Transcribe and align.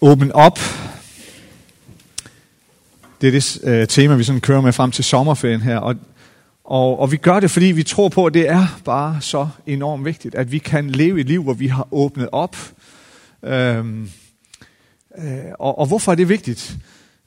åbne 0.00 0.34
op. 0.34 0.58
Det 3.20 3.26
er 3.26 3.30
det 3.30 3.60
øh, 3.64 3.86
tema, 3.86 4.14
vi 4.14 4.24
sådan 4.24 4.40
kører 4.40 4.60
med 4.60 4.72
frem 4.72 4.90
til 4.90 5.04
sommerferien 5.04 5.60
her. 5.60 5.78
Og, 5.78 5.94
og, 6.64 6.98
og 6.98 7.12
vi 7.12 7.16
gør 7.16 7.40
det, 7.40 7.50
fordi 7.50 7.66
vi 7.66 7.82
tror 7.82 8.08
på, 8.08 8.26
at 8.26 8.34
det 8.34 8.48
er 8.48 8.80
bare 8.84 9.20
så 9.20 9.48
enormt 9.66 10.04
vigtigt, 10.04 10.34
at 10.34 10.52
vi 10.52 10.58
kan 10.58 10.90
leve 10.90 11.20
et 11.20 11.26
liv, 11.26 11.42
hvor 11.42 11.52
vi 11.52 11.66
har 11.66 11.88
åbnet 11.90 12.28
op. 12.32 12.56
Øhm, 13.44 14.10
øh, 15.18 15.38
og, 15.58 15.78
og 15.78 15.86
hvorfor 15.86 16.12
er 16.12 16.16
det 16.16 16.28
vigtigt? 16.28 16.76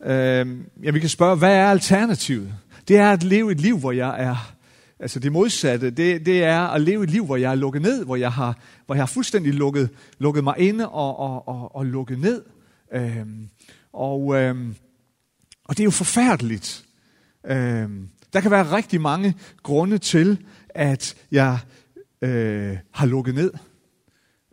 Øhm, 0.05 0.65
ja, 0.83 0.91
vi 0.91 0.99
kan 0.99 1.09
spørge, 1.09 1.35
hvad 1.35 1.55
er 1.55 1.67
alternativet? 1.67 2.53
Det 2.87 2.97
er 2.97 3.11
at 3.11 3.23
leve 3.23 3.51
et 3.51 3.61
liv, 3.61 3.77
hvor 3.77 3.91
jeg 3.91 4.23
er 4.23 4.53
Altså 5.01 5.19
det 5.19 5.31
modsatte, 5.31 5.89
det, 5.89 6.25
det 6.25 6.43
er 6.43 6.59
at 6.59 6.81
leve 6.81 7.03
et 7.03 7.09
liv, 7.09 7.25
hvor 7.25 7.35
jeg 7.35 7.51
er 7.51 7.55
lukket 7.55 7.81
ned, 7.81 8.05
hvor 8.05 8.15
jeg 8.15 8.31
har, 8.31 8.57
hvor 8.85 8.95
jeg 8.95 9.01
har 9.01 9.07
fuldstændig 9.07 9.53
lukket, 9.53 9.89
lukket 10.19 10.43
mig 10.43 10.55
inde 10.57 10.89
og, 10.89 11.19
og, 11.19 11.47
og, 11.47 11.75
og 11.75 11.85
lukket 11.85 12.19
ned. 12.19 12.41
Øhm, 12.93 13.49
og, 13.93 14.35
øhm, 14.35 14.75
og 15.65 15.77
det 15.77 15.79
er 15.79 15.85
jo 15.85 15.91
forfærdeligt. 15.91 16.85
Øhm, 17.45 18.09
der 18.33 18.41
kan 18.41 18.51
være 18.51 18.75
rigtig 18.75 19.01
mange 19.01 19.35
grunde 19.63 19.97
til, 19.97 20.45
at 20.69 21.15
jeg 21.31 21.59
øh, 22.21 22.77
har 22.91 23.05
lukket 23.05 23.35
ned. 23.35 23.53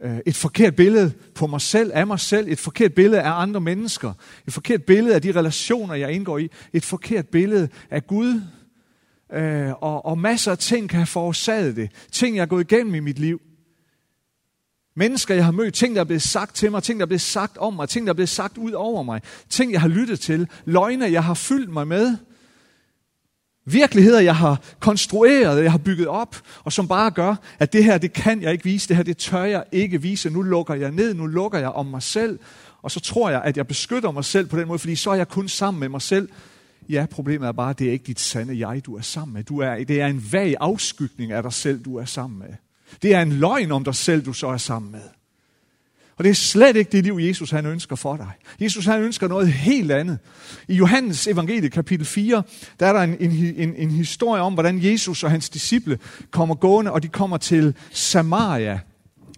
Øh, 0.02 0.18
et 0.26 0.36
forkert 0.36 0.76
billede 0.76 1.12
på 1.34 1.46
mig 1.46 1.60
selv, 1.60 1.90
af 1.94 2.06
mig 2.06 2.20
selv, 2.20 2.48
et 2.48 2.58
forkert 2.58 2.94
billede 2.94 3.22
af 3.22 3.40
andre 3.40 3.60
mennesker, 3.60 4.12
et 4.46 4.52
forkert 4.52 4.84
billede 4.84 5.14
af 5.14 5.22
de 5.22 5.32
relationer, 5.32 5.94
jeg 5.94 6.12
indgår 6.12 6.38
i, 6.38 6.50
et 6.72 6.84
forkert 6.84 7.28
billede 7.28 7.68
af 7.90 8.06
Gud, 8.06 8.42
øh, 9.32 9.72
og, 9.72 10.06
og 10.06 10.18
masser 10.18 10.52
af 10.52 10.58
ting 10.58 10.88
kan 10.88 10.98
have 10.98 11.06
forårsaget 11.06 11.76
det. 11.76 11.90
Ting, 12.12 12.36
jeg 12.36 12.42
har 12.42 12.46
gået 12.46 12.72
igennem 12.72 12.94
i 12.94 13.00
mit 13.00 13.18
liv. 13.18 13.40
Mennesker, 14.98 15.34
jeg 15.34 15.44
har 15.44 15.52
mødt, 15.52 15.74
ting, 15.74 15.94
der 15.94 16.00
er 16.00 16.04
blevet 16.04 16.22
sagt 16.22 16.54
til 16.54 16.70
mig, 16.70 16.82
ting, 16.82 17.00
der 17.00 17.04
er 17.04 17.08
blevet 17.08 17.20
sagt 17.20 17.58
om 17.58 17.74
mig, 17.74 17.88
ting, 17.88 18.06
der 18.06 18.12
er 18.12 18.14
blevet 18.14 18.28
sagt 18.28 18.58
ud 18.58 18.72
over 18.72 19.02
mig, 19.02 19.20
ting, 19.48 19.72
jeg 19.72 19.80
har 19.80 19.88
lyttet 19.88 20.20
til, 20.20 20.48
løgne, 20.64 21.12
jeg 21.12 21.24
har 21.24 21.34
fyldt 21.34 21.72
mig 21.72 21.88
med, 21.88 22.16
virkeligheder, 23.64 24.20
jeg 24.20 24.36
har 24.36 24.60
konstrueret, 24.80 25.62
jeg 25.62 25.70
har 25.70 25.78
bygget 25.78 26.06
op, 26.08 26.36
og 26.64 26.72
som 26.72 26.88
bare 26.88 27.10
gør, 27.10 27.34
at 27.58 27.72
det 27.72 27.84
her, 27.84 27.98
det 27.98 28.12
kan 28.12 28.42
jeg 28.42 28.52
ikke 28.52 28.64
vise, 28.64 28.88
det 28.88 28.96
her, 28.96 29.02
det 29.02 29.16
tør 29.16 29.44
jeg 29.44 29.64
ikke 29.72 30.02
vise, 30.02 30.30
nu 30.30 30.42
lukker 30.42 30.74
jeg 30.74 30.90
ned, 30.90 31.14
nu 31.14 31.26
lukker 31.26 31.58
jeg 31.58 31.68
om 31.68 31.86
mig 31.86 32.02
selv, 32.02 32.38
og 32.82 32.90
så 32.90 33.00
tror 33.00 33.30
jeg, 33.30 33.42
at 33.42 33.56
jeg 33.56 33.66
beskytter 33.66 34.10
mig 34.10 34.24
selv 34.24 34.46
på 34.46 34.58
den 34.58 34.68
måde, 34.68 34.78
fordi 34.78 34.96
så 34.96 35.10
er 35.10 35.14
jeg 35.14 35.28
kun 35.28 35.48
sammen 35.48 35.80
med 35.80 35.88
mig 35.88 36.02
selv. 36.02 36.28
Ja, 36.88 37.06
problemet 37.10 37.48
er 37.48 37.52
bare, 37.52 37.70
at 37.70 37.78
det 37.78 37.88
er 37.88 37.92
ikke 37.92 38.04
dit 38.04 38.20
sande 38.20 38.68
jeg, 38.68 38.86
du 38.86 38.96
er 38.96 39.02
sammen 39.02 39.34
med. 39.34 39.44
Du 39.44 39.58
er, 39.58 39.84
det 39.84 40.00
er 40.00 40.06
en 40.06 40.24
vag 40.32 40.54
afskygning 40.60 41.32
af 41.32 41.42
dig 41.42 41.52
selv, 41.52 41.84
du 41.84 41.96
er 41.96 42.04
sammen 42.04 42.38
med. 42.38 42.67
Det 43.02 43.14
er 43.14 43.22
en 43.22 43.32
løgn 43.32 43.72
om 43.72 43.84
dig 43.84 43.94
selv, 43.94 44.24
du 44.24 44.32
så 44.32 44.46
er 44.46 44.56
sammen 44.56 44.92
med. 44.92 45.00
Og 46.18 46.24
det 46.24 46.30
er 46.30 46.34
slet 46.34 46.76
ikke 46.76 46.92
det 46.92 47.04
liv, 47.04 47.18
Jesus 47.20 47.50
han 47.50 47.66
ønsker 47.66 47.96
for 47.96 48.16
dig. 48.16 48.30
Jesus 48.60 48.86
han 48.86 49.00
ønsker 49.00 49.28
noget 49.28 49.52
helt 49.52 49.92
andet. 49.92 50.18
I 50.68 50.74
Johannes 50.74 51.26
evangelie 51.26 51.70
kapitel 51.70 52.06
4, 52.06 52.42
der 52.80 52.86
er 52.86 52.92
der 52.92 53.00
en, 53.00 53.16
en, 53.20 53.54
en, 53.56 53.74
en 53.76 53.90
historie 53.90 54.42
om, 54.42 54.54
hvordan 54.54 54.84
Jesus 54.84 55.24
og 55.24 55.30
hans 55.30 55.50
disciple 55.50 55.98
kommer 56.30 56.54
gående, 56.54 56.92
og 56.92 57.02
de 57.02 57.08
kommer 57.08 57.36
til 57.36 57.74
Samaria. 57.90 58.80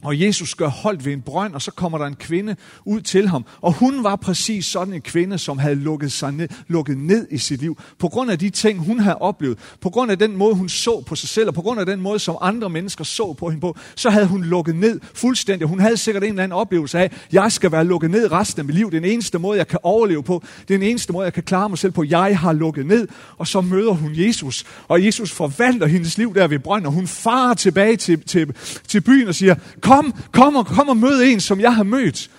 Og 0.03 0.21
Jesus 0.21 0.55
gør 0.55 0.69
holdt 0.69 1.05
ved 1.05 1.13
en 1.13 1.23
brønd, 1.23 1.55
og 1.55 1.63
så 1.63 1.71
kommer 1.71 1.99
der 1.99 2.07
en 2.07 2.15
kvinde 2.15 2.57
ud 2.85 3.01
til 3.01 3.29
ham. 3.29 3.45
Og 3.61 3.73
hun 3.73 4.05
var 4.05 4.17
præcis 4.17 4.67
sådan 4.67 4.95
en 4.95 5.01
kvinde, 5.01 5.39
som 5.39 5.59
havde 5.59 5.75
lukket 5.75 6.13
sig 6.13 6.33
ned, 6.33 6.49
lukket 6.69 6.99
ned 6.99 7.27
i 7.31 7.39
sit 7.39 7.61
liv. 7.61 7.79
På 7.99 8.09
grund 8.09 8.31
af 8.31 8.39
de 8.39 8.51
ting, 8.51 8.79
hun 8.79 9.01
havde 9.01 9.19
oplevet, 9.19 9.59
på 9.81 9.91
grund 9.91 10.11
af 10.11 10.19
den 10.19 10.37
måde, 10.37 10.55
hun 10.55 10.69
så 10.69 11.03
på 11.07 11.15
sig 11.15 11.29
selv, 11.29 11.49
og 11.49 11.55
på 11.55 11.63
grund 11.63 11.81
af 11.81 11.87
den 11.87 12.01
måde, 12.01 12.19
som 12.19 12.37
andre 12.41 12.71
mennesker 12.71 13.05
så 13.05 13.33
på 13.33 13.49
hende 13.49 13.61
på, 13.61 13.77
så 13.97 14.11
havde 14.11 14.27
hun 14.27 14.45
lukket 14.45 14.77
ned 14.77 15.01
fuldstændig. 15.15 15.69
Hun 15.69 15.81
havde 15.81 15.97
sikkert 15.97 16.25
en 16.25 16.31
eller 16.31 16.43
anden 16.43 16.57
oplevelse 16.57 16.99
af, 16.99 17.13
jeg 17.33 17.53
skal 17.53 17.73
være 17.73 17.85
lukket 17.85 18.11
ned 18.11 18.33
resten 18.33 18.61
af 18.61 18.65
mit 18.65 18.75
liv. 18.75 18.91
Den 18.91 19.05
eneste 19.05 19.39
måde, 19.39 19.59
jeg 19.59 19.69
kan 19.69 19.79
overleve 19.83 20.23
på. 20.23 20.43
Den 20.69 20.83
eneste 20.83 21.13
måde, 21.13 21.25
jeg 21.25 21.33
kan 21.33 21.43
klare 21.43 21.69
mig 21.69 21.79
selv 21.79 21.93
på. 21.93 22.05
Jeg 22.09 22.39
har 22.39 22.53
lukket 22.53 22.87
ned. 22.87 23.09
Og 23.39 23.47
så 23.47 23.61
møder 23.61 23.93
hun 23.93 24.11
Jesus. 24.15 24.65
Og 24.89 25.05
Jesus 25.05 25.33
forvandler 25.33 25.87
hendes 25.87 26.19
liv 26.19 26.35
der 26.35 26.47
ved 26.47 26.59
brønden, 26.59 26.87
og 26.87 26.93
hun 26.93 27.07
farer 27.07 27.55
tilbage 27.55 27.97
til, 27.97 28.23
til, 28.23 28.55
til 28.89 29.01
byen 29.01 29.29
og 29.29 29.35
siger, 29.35 29.55
Kom, 29.91 30.15
kom 30.33 30.57
og, 30.57 30.67
kom 30.67 30.89
og 30.89 30.97
mød 30.97 31.23
en, 31.23 31.41
som 31.41 31.61
jeg 31.61 31.75
har 31.75 31.83
mødt. 31.83 32.31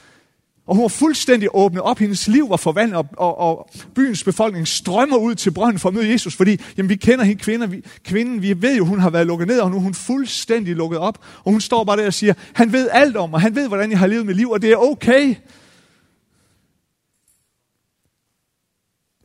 Og 0.65 0.75
hun 0.75 0.81
var 0.81 0.87
fuldstændig 0.87 1.49
åbnet 1.53 1.81
op. 1.81 1.99
Hendes 1.99 2.27
liv 2.27 2.49
var 2.49 2.57
forvandlet, 2.57 2.97
og, 2.97 3.07
og, 3.17 3.37
og 3.37 3.69
byens 3.95 4.23
befolkning 4.23 4.67
strømmer 4.67 5.17
ud 5.17 5.35
til 5.35 5.51
brønden 5.51 5.79
for 5.79 5.89
at 5.89 5.95
møde 5.95 6.09
Jesus, 6.09 6.35
fordi 6.35 6.57
jamen, 6.77 6.89
vi 6.89 6.95
kender 6.95 7.25
hende 7.25 7.41
kvinder, 7.41 7.67
vi, 7.67 7.83
kvinden, 8.03 8.41
vi 8.41 8.61
ved 8.61 8.77
jo, 8.77 8.85
hun 8.85 8.99
har 8.99 9.09
været 9.09 9.27
lukket 9.27 9.47
ned, 9.47 9.59
og 9.59 9.71
nu 9.71 9.77
er 9.77 9.81
hun 9.81 9.93
fuldstændig 9.93 10.75
lukket 10.75 10.99
op. 10.99 11.25
Og 11.43 11.51
hun 11.51 11.61
står 11.61 11.83
bare 11.83 11.97
der 11.97 12.05
og 12.05 12.13
siger, 12.13 12.33
han 12.53 12.71
ved 12.71 12.89
alt 12.91 13.17
om 13.17 13.29
mig, 13.29 13.41
han 13.41 13.55
ved, 13.55 13.67
hvordan 13.67 13.91
jeg 13.91 13.99
har 13.99 14.07
levet 14.07 14.25
mit 14.25 14.35
liv, 14.35 14.49
og 14.49 14.61
det 14.61 14.71
er 14.71 14.77
okay. 14.77 15.35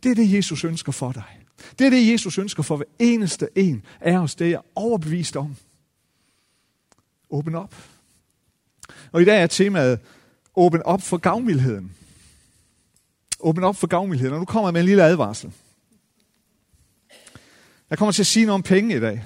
Det 0.03 0.11
er 0.11 0.15
det, 0.15 0.33
Jesus 0.33 0.65
ønsker 0.65 0.93
for 0.93 1.13
dig. 1.13 1.41
Det 1.79 1.87
er 1.87 1.91
det, 1.91 2.13
Jesus 2.13 2.39
ønsker 2.39 2.63
for 2.63 2.77
hver 2.77 2.87
eneste 2.99 3.49
en 3.55 3.83
af 4.01 4.19
os. 4.19 4.35
Det 4.35 4.47
er 4.47 4.51
jeg 4.51 4.61
overbevist 4.75 5.37
om. 5.37 5.57
Åbn 7.31 7.55
op. 7.55 7.75
Og 9.17 9.23
i 9.23 9.25
dag 9.25 9.43
er 9.43 9.47
temaet 9.47 9.99
åben 10.57 10.83
op 10.83 11.03
for 11.03 11.17
gavmildheden. 11.17 11.93
Åben 13.41 13.65
op 13.65 13.77
for 13.77 13.87
gavmildheden. 13.87 14.35
Og 14.35 14.39
nu 14.39 14.45
kommer 14.45 14.69
jeg 14.69 14.73
med 14.73 14.81
en 14.81 14.87
lille 14.87 15.05
advarsel. 15.05 15.53
Jeg 17.91 17.99
kommer 17.99 18.13
til 18.13 18.23
at 18.23 18.27
sige 18.27 18.47
noget 18.47 18.55
om 18.55 18.63
penge 18.63 18.97
i 18.97 19.01
dag. 19.01 19.25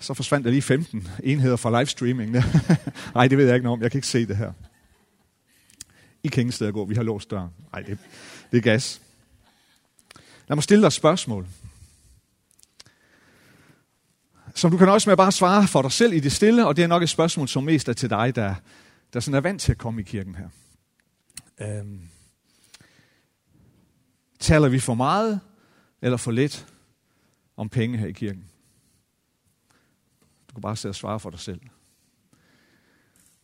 Så 0.00 0.14
forsvandt 0.14 0.44
der 0.44 0.50
lige 0.50 0.62
15 0.62 1.08
enheder 1.22 1.56
fra 1.56 1.78
livestreaming. 1.78 2.30
Nej, 3.14 3.28
det 3.28 3.38
ved 3.38 3.46
jeg 3.46 3.54
ikke 3.54 3.64
noget 3.64 3.78
om. 3.78 3.82
Jeg 3.82 3.90
kan 3.90 3.98
ikke 3.98 4.08
se 4.08 4.26
det 4.26 4.36
her. 4.36 4.52
I 6.22 6.28
kan 6.28 6.40
ingen 6.40 6.52
steder 6.52 6.72
gå. 6.72 6.84
Vi 6.84 6.94
har 6.94 7.02
låst 7.02 7.30
døren. 7.30 7.50
Nej, 7.72 7.82
det, 7.82 7.98
det 8.52 8.58
er 8.58 8.62
gas. 8.62 9.00
Lad 10.48 10.56
mig 10.56 10.62
stille 10.62 10.82
dig 10.82 10.86
et 10.86 10.92
spørgsmål 10.92 11.46
som 14.54 14.70
du 14.70 14.76
kan 14.76 14.88
også 14.88 15.10
med 15.10 15.16
bare 15.16 15.32
svare 15.32 15.68
for 15.68 15.82
dig 15.82 15.92
selv 15.92 16.12
i 16.12 16.20
det 16.20 16.32
stille, 16.32 16.66
og 16.66 16.76
det 16.76 16.84
er 16.84 16.88
nok 16.88 17.02
et 17.02 17.08
spørgsmål, 17.08 17.48
som 17.48 17.64
mest 17.64 17.88
er 17.88 17.92
til 17.92 18.10
dig, 18.10 18.36
der, 18.36 18.54
der 19.12 19.20
sådan 19.20 19.36
er 19.36 19.40
vant 19.40 19.60
til 19.60 19.72
at 19.72 19.78
komme 19.78 20.00
i 20.00 20.04
kirken 20.04 20.34
her. 20.34 20.48
Øhm, 21.60 22.00
taler 24.40 24.68
vi 24.68 24.78
for 24.78 24.94
meget 24.94 25.40
eller 26.02 26.16
for 26.16 26.30
lidt 26.30 26.66
om 27.56 27.68
penge 27.68 27.98
her 27.98 28.06
i 28.06 28.12
kirken? 28.12 28.44
Du 30.48 30.54
kan 30.54 30.62
bare 30.62 30.76
sidde 30.76 30.90
og 30.90 30.96
svare 30.96 31.20
for 31.20 31.30
dig 31.30 31.40
selv. 31.40 31.60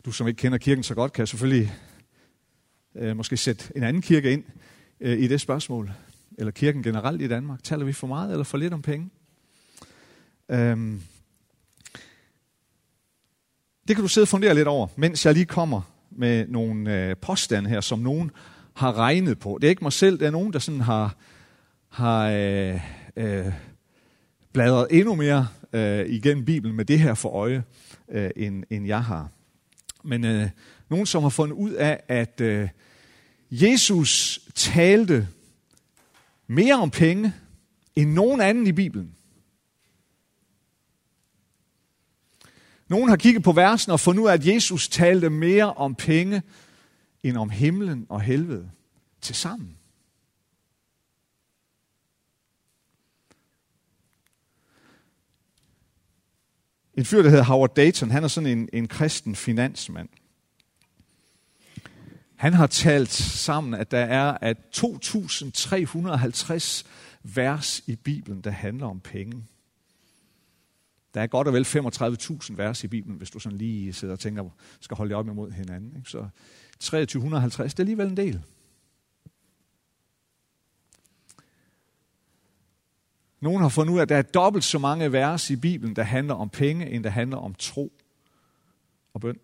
Du 0.04 0.12
som 0.12 0.28
ikke 0.28 0.38
kender 0.38 0.58
kirken 0.58 0.84
så 0.84 0.94
godt, 0.94 1.12
kan 1.12 1.26
selvfølgelig 1.26 1.74
øh, 2.94 3.16
måske 3.16 3.36
sætte 3.36 3.72
en 3.76 3.82
anden 3.82 4.02
kirke 4.02 4.32
ind 4.32 4.44
øh, 5.00 5.18
i 5.18 5.28
det 5.28 5.40
spørgsmål. 5.40 5.90
Eller 6.38 6.50
kirken 6.50 6.82
generelt 6.82 7.22
i 7.22 7.28
Danmark. 7.28 7.62
Taler 7.62 7.84
vi 7.84 7.92
for 7.92 8.06
meget 8.06 8.32
eller 8.32 8.44
for 8.44 8.58
lidt 8.58 8.74
om 8.74 8.82
penge? 8.82 9.10
Øhm, 10.50 11.02
det 13.88 13.96
kan 13.96 14.02
du 14.02 14.08
sidde 14.08 14.24
og 14.24 14.28
fundere 14.28 14.54
lidt 14.54 14.68
over, 14.68 14.86
mens 14.96 15.26
jeg 15.26 15.34
lige 15.34 15.46
kommer 15.46 15.80
med 16.10 16.46
nogle 16.48 16.96
øh, 16.96 17.16
påstande 17.16 17.70
her, 17.70 17.80
som 17.80 17.98
nogen 17.98 18.30
har 18.74 18.98
regnet 18.98 19.38
på. 19.38 19.58
Det 19.60 19.66
er 19.66 19.70
ikke 19.70 19.84
mig 19.84 19.92
selv, 19.92 20.18
det 20.18 20.26
er 20.26 20.30
nogen, 20.30 20.52
der 20.52 20.58
sådan 20.58 20.80
har, 20.80 21.16
har 21.88 22.28
øh, 22.28 22.80
øh, 23.16 23.52
bladret 24.52 24.86
endnu 24.90 25.14
mere 25.14 25.48
øh, 25.72 26.06
igennem 26.06 26.44
Bibelen 26.44 26.76
med 26.76 26.84
det 26.84 27.00
her 27.00 27.14
for 27.14 27.28
øje, 27.28 27.64
øh, 28.08 28.30
end, 28.36 28.64
end 28.70 28.86
jeg 28.86 29.04
har. 29.04 29.28
Men 30.04 30.24
øh, 30.24 30.48
nogen, 30.88 31.06
som 31.06 31.22
har 31.22 31.30
fundet 31.30 31.56
ud 31.56 31.70
af, 31.70 32.00
at 32.08 32.40
øh, 32.40 32.68
Jesus 33.50 34.40
talte 34.54 35.28
mere 36.46 36.74
om 36.74 36.90
penge 36.90 37.32
end 37.96 38.12
nogen 38.12 38.40
anden 38.40 38.66
i 38.66 38.72
Bibelen. 38.72 39.14
Nogen 42.88 43.08
har 43.08 43.16
kigget 43.16 43.42
på 43.42 43.52
versen 43.52 43.92
og 43.92 44.00
fundet 44.00 44.22
ud 44.22 44.28
af, 44.28 44.32
at 44.32 44.46
Jesus 44.46 44.88
talte 44.88 45.30
mere 45.30 45.74
om 45.74 45.94
penge 45.94 46.42
end 47.22 47.36
om 47.36 47.50
himlen 47.50 48.06
og 48.08 48.20
helvede 48.20 48.70
til 49.20 49.34
sammen. 49.34 49.74
En 56.94 57.04
fyr, 57.04 57.22
der 57.22 57.30
hedder 57.30 57.44
Howard 57.44 57.74
Dayton, 57.74 58.10
han 58.10 58.24
er 58.24 58.28
sådan 58.28 58.58
en, 58.58 58.68
en 58.72 58.88
kristen 58.88 59.36
finansmand. 59.36 60.08
Han 62.36 62.54
har 62.54 62.66
talt 62.66 63.12
sammen, 63.12 63.74
at 63.74 63.90
der 63.90 63.98
er 63.98 64.38
at 64.40 64.56
2.350 64.76 66.86
vers 67.22 67.82
i 67.86 67.96
Bibelen, 67.96 68.40
der 68.40 68.50
handler 68.50 68.86
om 68.86 69.00
penge. 69.00 69.44
Der 71.14 71.20
er 71.20 71.26
godt 71.26 71.48
og 71.48 71.54
vel 71.54 71.64
35.000 71.64 72.54
vers 72.56 72.84
i 72.84 72.88
Bibelen, 72.88 73.16
hvis 73.16 73.30
du 73.30 73.38
sådan 73.38 73.58
lige 73.58 73.92
sidder 73.92 74.14
og 74.14 74.20
tænker, 74.20 74.48
skal 74.80 74.96
holde 74.96 75.14
op 75.14 75.26
imod 75.26 75.50
hinanden. 75.50 75.96
Ikke? 75.96 76.10
Så 76.10 76.28
2350, 76.80 77.74
det 77.74 77.78
er 77.78 77.82
alligevel 77.82 78.06
en 78.06 78.16
del. 78.16 78.42
Nogen 83.40 83.62
har 83.62 83.68
fundet 83.68 83.92
ud 83.92 83.98
af, 83.98 84.02
at 84.02 84.08
der 84.08 84.16
er 84.16 84.22
dobbelt 84.22 84.64
så 84.64 84.78
mange 84.78 85.12
vers 85.12 85.50
i 85.50 85.56
Bibelen, 85.56 85.96
der 85.96 86.02
handler 86.02 86.34
om 86.34 86.48
penge, 86.48 86.90
end 86.90 87.04
der 87.04 87.10
handler 87.10 87.36
om 87.36 87.54
tro 87.54 87.92
og 89.14 89.20
bøn. 89.20 89.38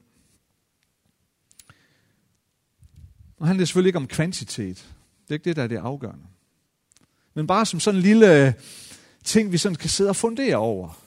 Og 3.36 3.46
handler 3.46 3.66
selvfølgelig 3.66 3.88
ikke 3.88 3.96
om 3.96 4.06
kvantitet. 4.06 4.76
Det 5.22 5.30
er 5.30 5.34
ikke 5.34 5.44
det, 5.44 5.56
der 5.56 5.62
er 5.62 5.66
det 5.66 5.76
afgørende. 5.76 6.24
Men 7.34 7.46
bare 7.46 7.66
som 7.66 7.80
sådan 7.80 7.98
en 7.98 8.02
lille 8.02 8.46
øh, 8.46 8.52
ting, 9.24 9.52
vi 9.52 9.58
sådan 9.58 9.76
kan 9.76 9.90
sidde 9.90 10.10
og 10.10 10.16
fundere 10.16 10.56
over. 10.56 11.03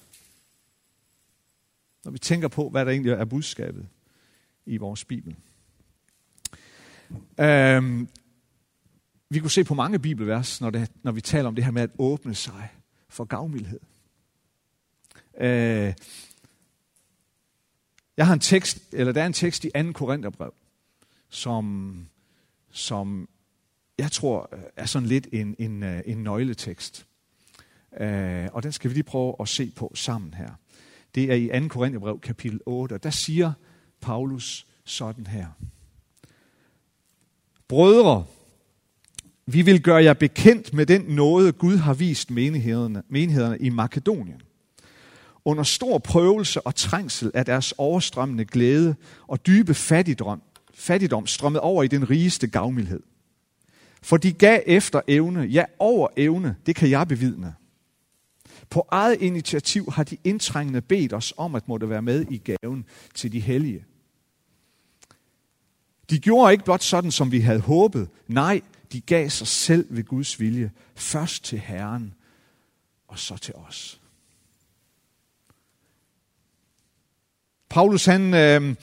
Når 2.08 2.12
vi 2.12 2.20
tænker 2.20 2.48
på, 2.48 2.70
hvad 2.70 2.86
der 2.86 2.92
egentlig 2.92 3.12
er 3.12 3.26
budskabet 3.26 3.88
i 4.66 4.78
vores 4.78 5.06
Bibel. 5.06 5.36
Øhm, 7.40 8.10
vi 9.30 9.40
kunne 9.40 9.52
se 9.52 9.64
på 9.64 9.74
mange 9.74 10.00
bibelvers, 10.00 10.62
når, 10.62 10.70
det, 10.70 10.92
når 11.04 11.12
vi 11.12 11.22
taler 11.22 11.48
om 11.48 11.56
det 11.56 11.64
her 11.64 11.72
med 11.72 11.82
at 11.82 11.90
åbne 12.00 12.36
sig 12.36 12.70
for 13.10 13.24
gavmildhed. 13.24 13.80
Øh, 15.38 15.94
jeg 18.18 18.28
har 18.28 18.34
en 18.34 18.40
tekst, 18.40 18.94
eller 18.94 19.14
der 19.14 19.22
er 19.22 19.28
en 19.28 19.34
tekst 19.34 19.66
i 19.66 19.70
2. 19.70 19.92
Korintherbrev, 19.92 20.54
som, 21.30 22.08
som 22.72 23.30
jeg 23.98 24.12
tror 24.12 24.50
er 24.76 24.86
sådan 24.86 25.08
lidt 25.08 25.28
en, 25.32 25.56
en, 25.60 25.84
øh, 25.84 26.02
en 26.06 26.24
nøgletekst. 26.24 27.08
Øh, 28.00 28.48
og 28.54 28.64
den 28.64 28.72
skal 28.72 28.90
vi 28.90 28.94
lige 28.94 29.04
prøve 29.04 29.36
at 29.40 29.48
se 29.48 29.72
på 29.76 29.92
sammen 29.96 30.34
her. 30.34 30.54
Det 31.18 31.32
er 31.32 31.36
i 31.36 31.60
2. 31.60 31.68
Korintherbrev 31.68 32.20
kapitel 32.20 32.60
8, 32.66 32.94
og 32.94 33.04
der 33.04 33.10
siger 33.10 33.54
Paulus 34.02 34.68
sådan 34.84 35.28
her. 35.28 35.48
Brødre, 37.68 38.26
vi 39.46 39.62
vil 39.62 39.82
gøre 39.84 40.04
jer 40.04 40.14
bekendt 40.14 40.74
med 40.74 40.86
den 40.86 41.02
nåde, 41.02 41.52
Gud 41.52 41.78
har 41.78 41.94
vist 41.94 42.32
menighederne, 42.32 43.04
menighederne 43.10 43.58
i 43.60 43.70
Makedonien. 43.70 44.42
Under 45.46 45.64
stor 45.64 45.98
prøvelse 45.98 46.62
og 46.62 46.76
trængsel 46.76 47.32
af 47.34 47.46
deres 47.46 47.74
overstrømmende 47.78 48.46
glæde 48.46 48.96
og 49.28 49.48
dybe 49.48 49.74
fattigdom, 49.74 50.42
fattigdom 50.74 51.28
strømmet 51.28 51.62
over 51.62 51.84
i 51.84 51.88
den 51.88 52.10
rigeste 52.10 52.48
gavmildhed. 52.48 53.04
For 54.02 54.18
de 54.18 54.34
gav 54.34 54.62
efter 54.66 55.02
evne, 55.08 55.42
ja 55.42 55.66
over 55.80 56.08
evne, 56.18 56.56
det 56.66 56.76
kan 56.76 56.90
jeg 56.90 57.08
bevidne. 57.08 57.54
På 58.70 58.88
eget 58.92 59.22
initiativ 59.22 59.92
har 59.92 60.04
de 60.04 60.18
indtrængende 60.24 60.82
bedt 60.82 61.14
os 61.14 61.34
om 61.38 61.56
at 61.56 61.68
måtte 61.68 61.90
være 61.90 62.02
med 62.02 62.26
i 62.30 62.38
gaven 62.38 62.86
til 63.16 63.32
de 63.32 63.40
hellige. 63.40 63.86
De 66.10 66.20
gjorde 66.20 66.52
ikke 66.52 66.64
blot 66.64 66.84
sådan, 66.84 67.12
som 67.12 67.32
vi 67.32 67.40
havde 67.40 67.60
håbet. 67.60 68.10
Nej, 68.28 68.62
de 68.92 69.02
gav 69.02 69.30
sig 69.30 69.48
selv 69.48 69.88
ved 69.90 70.04
Guds 70.04 70.40
vilje. 70.40 70.72
Først 70.96 71.44
til 71.44 71.60
Herren, 71.60 72.14
og 73.08 73.20
så 73.20 73.38
til 73.38 73.56
os. 73.56 74.02
Paulus, 77.70 78.06
han, 78.06 78.34
øh, 78.34 78.76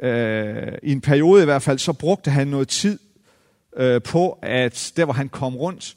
øh, 0.00 0.78
i 0.82 0.92
en 0.92 1.00
periode 1.00 1.42
i 1.42 1.44
hvert 1.44 1.62
fald, 1.62 1.78
så 1.78 1.92
brugte 1.92 2.30
han 2.30 2.48
noget 2.48 2.68
tid 2.68 2.98
øh, 3.76 4.02
på, 4.02 4.38
at 4.42 4.92
der 4.96 5.04
hvor 5.04 5.14
han 5.14 5.28
kom 5.28 5.56
rundt 5.56 5.96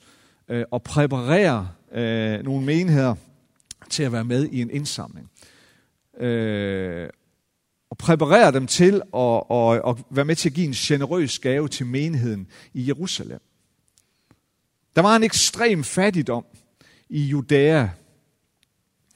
øh, 0.49 0.65
og 0.71 0.83
præparere 0.83 1.69
øh, 1.93 2.43
nogle 2.43 2.65
menigheder 2.65 3.15
til 3.89 4.03
at 4.03 4.11
være 4.11 4.23
med 4.23 4.49
i 4.51 4.61
en 4.61 4.69
indsamling. 4.69 5.29
Øh, 6.17 7.09
og 7.89 7.97
præparere 7.97 8.51
dem 8.51 8.67
til 8.67 8.95
at, 8.95 9.01
og, 9.13 9.89
at 9.89 9.95
være 10.09 10.25
med 10.25 10.35
til 10.35 10.49
at 10.49 10.53
give 10.53 10.67
en 10.67 10.73
generøs 10.73 11.39
gave 11.39 11.67
til 11.67 11.85
menigheden 11.85 12.47
i 12.73 12.88
Jerusalem. 12.88 13.39
Der 14.95 15.01
var 15.01 15.15
en 15.15 15.23
ekstrem 15.23 15.83
fattigdom 15.83 16.45
i 17.09 17.21
Judæa, 17.21 17.88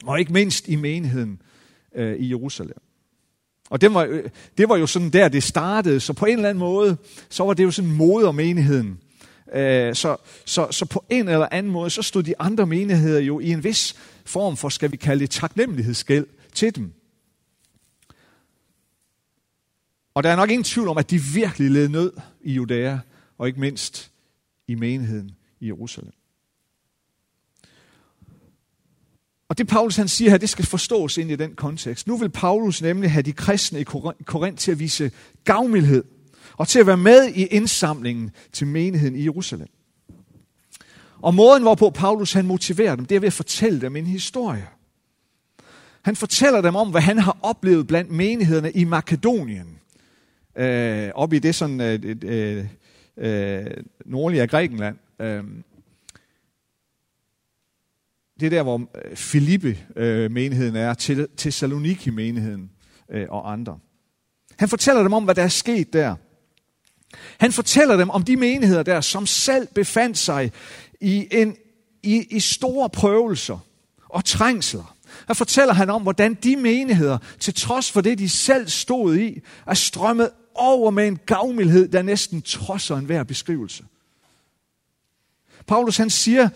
og 0.04 0.20
ikke 0.20 0.34
mindst 0.34 0.68
i 0.68 0.76
menigheden 0.76 1.42
øh, 1.96 2.16
i 2.18 2.30
Jerusalem. 2.30 2.82
Og 3.70 3.82
det 3.82 3.94
var, 3.94 4.04
øh, 4.04 4.30
det 4.58 4.70
var 4.70 4.78
jo 4.78 4.88
sådan 4.88 5.10
der, 5.10 5.28
det 5.28 5.44
startede, 5.44 6.00
så 6.00 6.14
på 6.14 6.26
en 6.26 6.36
eller 6.36 6.50
anden 6.50 6.60
måde, 6.60 6.98
så 7.30 7.44
var 7.44 7.54
det 7.54 7.64
jo 7.64 7.72
sådan 7.72 7.92
moder 7.92 8.32
menigheden. 8.32 9.00
Øh, 9.54 9.96
så, 9.96 10.18
så, 10.46 10.68
så 10.72 10.86
på 10.86 11.06
en 11.10 11.30
eller 11.30 11.48
anden 11.52 11.72
måde, 11.72 11.90
så 11.90 12.02
stod 12.02 12.24
de 12.24 12.40
andre 12.40 12.66
menigheder 12.66 13.20
jo 13.20 13.40
i 13.40 13.50
en 13.50 13.64
vis 13.64 13.96
form 14.26 14.58
for, 14.58 14.70
skal 14.70 14.92
vi 14.92 14.98
kalde 14.98 15.22
det, 15.22 15.30
taknemmelighedsgæld 15.30 16.28
til 16.54 16.76
dem. 16.76 16.94
Og 20.14 20.24
der 20.24 20.30
er 20.30 20.36
nok 20.36 20.50
ingen 20.50 20.64
tvivl 20.64 20.88
om, 20.88 20.98
at 20.98 21.10
de 21.10 21.22
virkelig 21.22 21.72
led 21.72 21.90
nød 21.90 22.14
i 22.42 22.54
Judæa, 22.54 22.98
og 23.38 23.48
ikke 23.48 23.60
mindst 23.60 24.12
i 24.68 24.76
menigheden 24.76 25.32
i 25.60 25.68
Jerusalem. 25.68 26.14
Og 29.50 29.58
det 29.58 29.68
Paulus 29.68 29.96
han 29.96 30.08
siger 30.08 30.32
her, 30.32 30.38
det 30.38 30.50
skal 30.50 30.66
forstås 30.66 31.18
ind 31.18 31.32
i 31.32 31.36
den 31.36 31.56
kontekst. 31.56 32.08
Nu 32.08 32.18
vil 32.18 32.30
Paulus 32.30 32.82
nemlig 32.82 33.12
have 33.12 33.24
de 33.24 33.34
kristne 33.34 33.80
i 33.80 33.84
Korinth 34.26 34.58
til 34.58 34.72
at 34.72 34.80
vise 34.80 35.12
gavmildhed 35.44 36.04
og 36.58 36.68
til 36.68 36.80
at 36.80 36.88
være 36.88 36.98
med 36.98 37.28
i 37.28 37.46
indsamlingen 37.46 38.32
til 38.52 38.68
menigheden 38.68 39.16
i 39.16 39.24
Jerusalem. 39.24 39.68
Og 41.22 41.36
måden, 41.36 41.64
hvorpå 41.64 41.90
Paulus 41.90 42.34
han 42.34 42.46
motiverer 42.46 42.96
dem, 42.96 43.06
det 43.06 43.16
er 43.16 43.20
ved 43.20 43.28
at 43.28 43.34
fortælle 43.34 43.82
dem 43.82 43.96
en 43.96 44.06
historie. 44.06 44.68
Han 46.02 46.16
fortæller 46.16 46.62
dem 46.62 46.76
om, 46.76 46.92
hvad 46.92 47.02
han 47.02 47.18
har 47.18 47.38
oplevet 47.42 47.88
blandt 47.88 48.12
menighederne 48.12 48.72
i 48.72 48.84
Makedonien 48.84 49.80
øh, 50.56 51.12
op 51.16 51.34
i 51.34 51.40
det 51.40 51.56
sådan 51.56 51.82
øh, 51.82 52.16
øh, 52.24 52.66
øh, 53.18 53.66
nordlige 54.06 54.42
af 54.42 54.50
Grækenland. 54.50 54.98
Øh, 55.22 55.44
det 58.40 58.46
er 58.46 58.50
der, 58.50 58.64
hvor 58.64 58.90
Filippe-menigheden 59.16 60.76
øh, 60.76 60.82
øh 60.82 60.88
er, 60.88 61.28
Thessaloniki-menigheden 61.38 62.72
øh, 63.10 63.26
og 63.30 63.52
andre. 63.52 63.80
Han 64.60 64.70
fortæller 64.70 65.04
dem 65.04 65.14
om, 65.14 65.24
hvad 65.24 65.36
der 65.36 65.44
er 65.44 65.48
sket 65.48 65.94
der. 65.94 66.16
Han 67.38 67.52
fortæller 67.52 67.98
dem 67.98 68.10
om 68.10 68.24
de 68.24 68.36
menigheder 68.36 68.84
der, 68.84 69.02
som 69.02 69.26
selv 69.26 69.68
befandt 69.76 70.18
sig 70.18 70.52
i, 71.02 71.28
en, 71.32 71.56
i, 72.04 72.28
i 72.30 72.40
store 72.40 72.90
prøvelser 72.90 73.60
og 74.10 74.26
trængsler. 74.26 74.96
Her 75.28 75.34
fortæller 75.34 75.74
han 75.74 75.90
om, 75.90 76.02
hvordan 76.02 76.34
de 76.34 76.56
menigheder, 76.56 77.18
til 77.40 77.54
trods 77.54 77.92
for 77.92 78.02
det, 78.02 78.20
de 78.20 78.30
selv 78.30 78.68
stod 78.68 79.18
i, 79.18 79.42
er 79.68 79.74
strømmet 79.74 80.30
over 80.56 80.92
med 80.92 81.08
en 81.08 81.20
gavmildhed, 81.26 81.88
der 81.88 82.02
næsten 82.02 82.42
trodser 82.42 82.96
enhver 82.96 83.24
beskrivelse. 83.24 83.84
Paulus 85.68 85.98
han 85.98 86.10
siger, 86.10 86.50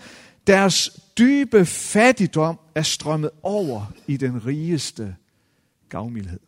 deres 0.46 0.90
dybe 1.18 1.66
fattigdom 1.66 2.58
er 2.74 2.82
strømmet 2.82 3.30
over 3.42 3.92
i 4.06 4.16
den 4.16 4.46
rigeste 4.46 5.16
gavmildhed. 5.88 6.40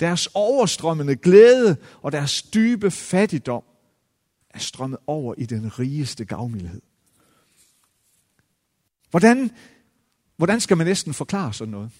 Deres 0.00 0.28
overstrømmende 0.34 1.16
glæde 1.16 1.76
og 2.02 2.12
deres 2.12 2.42
dybe 2.42 2.90
fattigdom 2.90 3.62
er 4.50 4.58
strømmet 4.58 4.98
over 5.06 5.34
i 5.38 5.46
den 5.46 5.78
rigeste 5.78 6.24
gavmildhed. 6.24 6.82
Hvordan, 9.10 9.50
hvordan 10.36 10.60
skal 10.60 10.76
man 10.76 10.86
næsten 10.86 11.14
forklare 11.14 11.52
sådan 11.52 11.72
noget? 11.72 11.90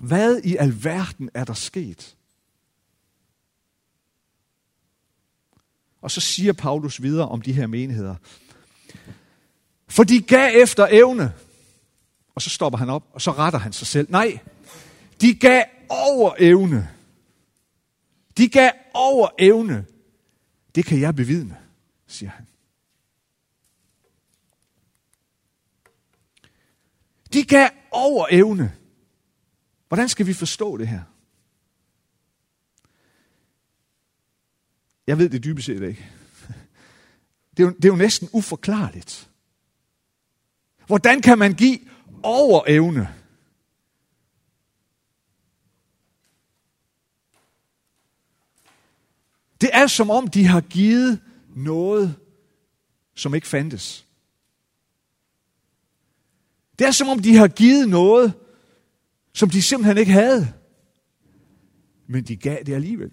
Hvad 0.00 0.40
i 0.44 0.56
alverden 0.56 1.30
er 1.34 1.44
der 1.44 1.54
sket? 1.54 2.16
Og 6.02 6.10
så 6.10 6.20
siger 6.20 6.52
Paulus 6.52 7.02
videre 7.02 7.28
om 7.28 7.42
de 7.42 7.52
her 7.52 7.66
menigheder. 7.66 8.14
For 9.88 10.04
de 10.04 10.22
gav 10.22 10.62
efter 10.62 10.86
evne. 10.90 11.32
Og 12.34 12.42
så 12.42 12.50
stopper 12.50 12.78
han 12.78 12.90
op, 12.90 13.02
og 13.12 13.20
så 13.22 13.32
retter 13.32 13.58
han 13.58 13.72
sig 13.72 13.86
selv. 13.86 14.10
Nej, 14.10 14.38
de 15.20 15.34
gav 15.34 15.64
over 15.90 16.34
evne. 16.38 16.90
De 18.36 18.48
gav 18.48 18.70
over 18.94 19.28
evne. 19.38 19.86
Det 20.74 20.84
kan 20.84 21.00
jeg 21.00 21.16
bevidne, 21.16 21.56
siger 22.06 22.30
han. 22.30 22.46
De 27.32 27.44
gav 27.44 27.68
over 27.90 28.26
evne. 28.30 28.76
Hvordan 29.88 30.08
skal 30.08 30.26
vi 30.26 30.32
forstå 30.32 30.76
det 30.76 30.88
her? 30.88 31.02
Jeg 35.06 35.18
ved 35.18 35.28
det 35.28 35.44
dybest 35.44 35.66
set 35.66 35.82
ikke. 35.82 36.10
Det 37.56 37.62
er, 37.62 37.66
jo, 37.66 37.74
det 37.76 37.84
er 37.84 37.88
jo 37.88 37.96
næsten 37.96 38.28
uforklarligt. 38.32 39.30
Hvordan 40.86 41.22
kan 41.22 41.38
man 41.38 41.54
give 41.54 41.78
over 42.22 42.64
evne? 42.66 43.19
Det 49.60 49.70
er 49.72 49.86
som 49.86 50.10
om, 50.10 50.28
de 50.28 50.46
har 50.46 50.60
givet 50.60 51.20
noget, 51.56 52.16
som 53.14 53.34
ikke 53.34 53.46
fandtes. 53.46 54.06
Det 56.78 56.86
er 56.86 56.90
som 56.90 57.08
om, 57.08 57.18
de 57.18 57.36
har 57.36 57.48
givet 57.48 57.88
noget, 57.88 58.32
som 59.32 59.50
de 59.50 59.62
simpelthen 59.62 59.98
ikke 59.98 60.12
havde. 60.12 60.52
Men 62.06 62.24
de 62.24 62.36
gav 62.36 62.58
det 62.66 62.74
alligevel. 62.74 63.10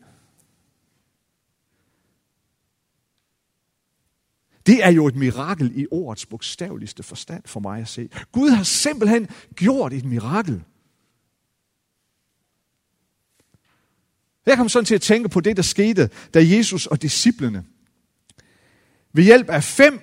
Det 4.66 4.86
er 4.86 4.90
jo 4.90 5.08
et 5.08 5.16
mirakel 5.16 5.80
i 5.80 5.88
ordets 5.92 6.26
bogstaveligste 6.26 7.04
forstand 7.04 7.44
for 7.46 7.60
mig 7.60 7.82
at 7.82 7.88
se. 7.88 8.10
Gud 8.32 8.50
har 8.50 8.64
simpelthen 8.64 9.28
gjort 9.56 9.94
et 9.94 10.06
mirakel. 10.06 10.64
Jeg 14.48 14.58
kom 14.58 14.70
sådan 14.70 14.86
til 14.86 14.96
at 14.96 15.02
tænke 15.02 15.30
på 15.30 15.40
det, 15.40 15.58
der 15.58 15.64
skete, 15.64 16.10
da 16.34 16.40
Jesus 16.44 16.86
og 16.86 17.02
disciplene 17.02 17.66
ved 19.14 19.24
hjælp 19.24 19.50
af 19.50 19.64
fem 19.64 20.02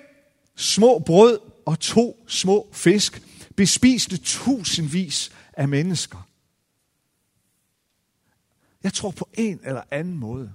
små 0.55 0.99
brød 0.99 1.39
og 1.65 1.79
to 1.79 2.25
små 2.27 2.69
fisk 2.73 3.21
bespiste 3.55 4.17
tusindvis 4.17 5.31
af 5.53 5.67
mennesker. 5.67 6.27
Jeg 8.83 8.93
tror 8.93 9.11
på 9.11 9.29
en 9.33 9.59
eller 9.63 9.81
anden 9.91 10.17
måde, 10.17 10.53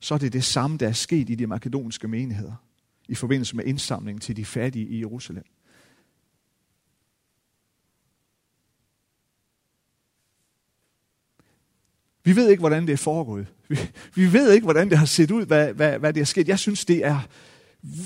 så 0.00 0.14
er 0.14 0.18
det 0.18 0.32
det 0.32 0.44
samme, 0.44 0.78
der 0.78 0.88
er 0.88 0.92
sket 0.92 1.30
i 1.30 1.34
de 1.34 1.46
makedonske 1.46 2.08
menigheder 2.08 2.54
i 3.08 3.14
forbindelse 3.14 3.56
med 3.56 3.64
indsamlingen 3.64 4.20
til 4.20 4.36
de 4.36 4.44
fattige 4.44 4.86
i 4.86 5.00
Jerusalem. 5.00 5.44
Vi 12.24 12.36
ved 12.36 12.50
ikke, 12.50 12.60
hvordan 12.60 12.86
det 12.86 12.92
er 12.92 12.96
foregået. 12.96 13.46
Vi, 13.68 13.78
vi 14.14 14.32
ved 14.32 14.52
ikke, 14.52 14.64
hvordan 14.64 14.90
det 14.90 14.98
har 14.98 15.06
set 15.06 15.30
ud, 15.30 15.46
hvad, 15.46 15.72
hvad, 15.72 15.98
hvad 15.98 16.12
det 16.12 16.20
er 16.20 16.24
sket. 16.24 16.48
Jeg 16.48 16.58
synes, 16.58 16.84
det 16.84 17.06
er 17.06 17.20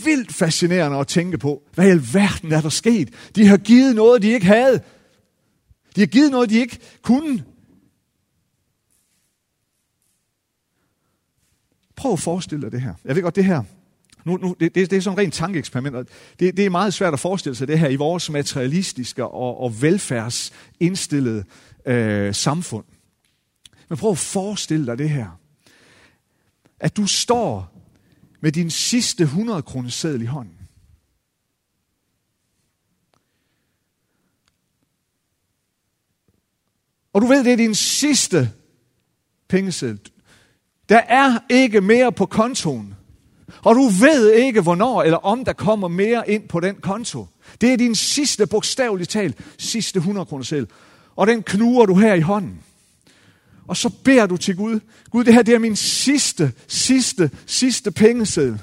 vildt 0.05 0.35
fascinerende 0.35 0.99
at 0.99 1.07
tænke 1.07 1.39
på, 1.39 1.63
hvad 1.75 1.87
i 1.87 1.91
alverden 1.91 2.53
er 2.53 2.61
der 2.61 2.69
sket. 2.69 3.11
De 3.37 3.47
har 3.47 3.57
givet 3.57 3.95
noget, 3.95 4.23
de 4.23 4.29
ikke 4.29 4.47
havde. 4.47 4.81
De 5.97 6.01
har 6.01 6.07
givet 6.07 6.31
noget, 6.31 6.51
de 6.51 6.59
ikke 6.59 6.79
kunne. 7.03 7.45
Prøv 11.97 12.13
at 12.13 12.21
forestille 12.21 12.63
dig 12.63 12.73
det 12.73 12.81
her. 12.81 12.95
Jeg 13.05 13.17
ved 13.17 13.23
godt, 13.23 13.37
det 13.37 13.45
her, 13.45 13.63
nu, 14.25 14.37
nu, 14.37 14.57
det, 14.61 14.75
det, 14.75 14.91
det 14.91 14.97
er 14.97 15.01
sådan 15.01 15.19
en 15.19 15.23
rent 15.23 15.35
tankeeksperiment. 15.35 16.09
Det, 16.41 16.57
det 16.57 16.67
er 16.67 16.71
meget 16.71 16.95
svært 16.95 17.13
at 17.13 17.21
forestille 17.21 17.57
sig 17.57 17.69
det 17.69 17.79
her 17.79 17.89
i 17.89 17.97
vores 17.97 18.31
materialistiske 18.31 19.25
og, 19.25 19.61
og 19.61 19.83
velfærdsindstillede 19.83 21.45
øh, 21.87 22.35
samfund. 22.35 22.85
Men 23.89 23.99
prøv 23.99 24.11
at 24.11 24.19
forestille 24.19 24.87
dig 24.87 24.99
det 24.99 25.11
her. 25.11 25.41
At 26.81 26.97
du 26.97 27.07
står 27.07 27.73
med 28.41 28.53
din 28.53 28.71
sidste 28.71 29.23
100 29.23 29.63
kroner 29.63 29.91
seddel 29.91 30.23
i 30.23 30.27
hånden. 30.27 30.59
Og 37.13 37.23
du 37.23 37.27
ved, 37.27 37.45
det 37.45 37.53
er 37.53 37.57
din 37.57 37.75
sidste 37.75 38.53
pengeseddel. 39.49 40.01
Der 40.89 40.99
er 40.99 41.39
ikke 41.51 41.81
mere 41.81 42.13
på 42.13 42.27
kontoen. 42.27 42.95
Og 43.65 43.75
du 43.75 43.89
ved 43.89 44.33
ikke, 44.33 44.61
hvornår 44.61 45.03
eller 45.03 45.19
om 45.19 45.45
der 45.45 45.53
kommer 45.53 45.89
mere 45.89 46.31
ind 46.31 46.49
på 46.49 46.61
den 46.61 46.77
konto. 46.77 47.27
Det 47.61 47.73
er 47.73 47.77
din 47.77 47.95
sidste, 47.95 48.47
bogstaveligt 48.47 49.11
talt, 49.11 49.41
sidste 49.59 49.99
100 49.99 50.27
kroner 50.27 50.45
selv. 50.45 50.69
Og 51.17 51.27
den 51.27 51.43
knuger 51.43 51.87
du 51.87 51.95
her 51.95 52.15
i 52.15 52.21
hånden. 52.21 52.63
Og 53.69 53.77
så 53.77 53.89
beder 53.89 54.27
du 54.27 54.37
til 54.37 54.57
Gud. 54.57 54.81
Gud, 55.11 55.25
det 55.25 55.35
her 55.35 55.43
det 55.43 55.55
er 55.55 55.59
min 55.59 55.77
sidste, 55.77 56.53
sidste, 56.69 57.31
sidste 57.47 57.91
pengeseddel. 57.91 58.61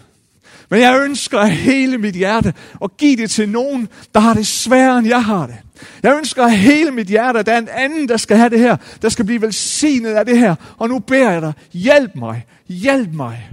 Men 0.69 0.81
jeg 0.81 1.01
ønsker 1.03 1.39
af 1.39 1.51
hele 1.51 1.97
mit 1.97 2.15
hjerte 2.15 2.53
at 2.83 2.97
give 2.97 3.15
det 3.15 3.31
til 3.31 3.49
nogen, 3.49 3.89
der 4.13 4.19
har 4.19 4.33
det 4.33 4.47
sværere, 4.47 4.99
end 4.99 5.07
jeg 5.07 5.25
har 5.25 5.47
det. 5.47 5.55
Jeg 6.03 6.17
ønsker 6.17 6.43
af 6.43 6.57
hele 6.57 6.91
mit 6.91 7.07
hjerte, 7.07 7.39
at 7.39 7.45
der 7.45 7.53
er 7.53 7.57
en 7.57 7.69
anden, 7.69 8.09
der 8.09 8.17
skal 8.17 8.37
have 8.37 8.49
det 8.49 8.59
her, 8.59 8.77
der 9.01 9.09
skal 9.09 9.25
blive 9.25 9.41
velsignet 9.41 10.09
af 10.09 10.25
det 10.25 10.39
her. 10.39 10.55
Og 10.77 10.89
nu 10.89 10.99
beder 10.99 11.31
jeg 11.31 11.41
dig, 11.41 11.53
hjælp 11.71 12.15
mig, 12.15 12.45
hjælp 12.67 13.13
mig, 13.13 13.51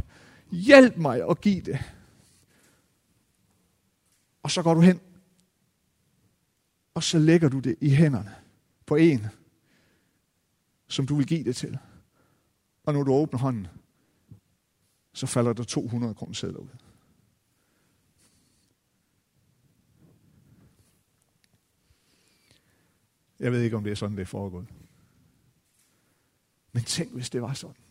hjælp 0.51 0.97
mig 0.97 1.21
at 1.31 1.41
give 1.41 1.61
det. 1.61 1.79
Og 4.43 4.51
så 4.51 4.63
går 4.63 4.75
du 4.75 4.81
hen, 4.81 5.01
og 6.95 7.03
så 7.03 7.19
lægger 7.19 7.49
du 7.49 7.59
det 7.59 7.77
i 7.81 7.91
hænderne 7.91 8.31
på 8.87 8.97
en, 8.97 9.27
som 10.93 11.07
du 11.07 11.17
vil 11.17 11.27
give 11.27 11.45
det 11.45 11.57
til. 11.57 11.79
Og 12.85 12.93
når 12.93 13.03
du 13.03 13.13
åbner 13.13 13.39
hånden, 13.39 13.67
så 15.13 15.27
falder 15.27 15.53
der 15.53 15.65
200 15.65 16.15
kroner 16.15 16.35
sædler 16.35 16.59
ud. 16.59 16.69
Jeg 23.41 23.53
ved 23.53 23.63
ikke, 23.63 23.77
om 23.77 23.85
det 23.85 23.91
er 23.91 23.95
sådan, 23.95 24.17
det 24.17 24.23
er 24.23 24.27
foregået. 24.27 24.67
Men 26.73 26.85
tænk, 26.85 27.13
hvis 27.13 27.31
det 27.31 27.43
var 27.43 27.53
sådan. 27.53 27.83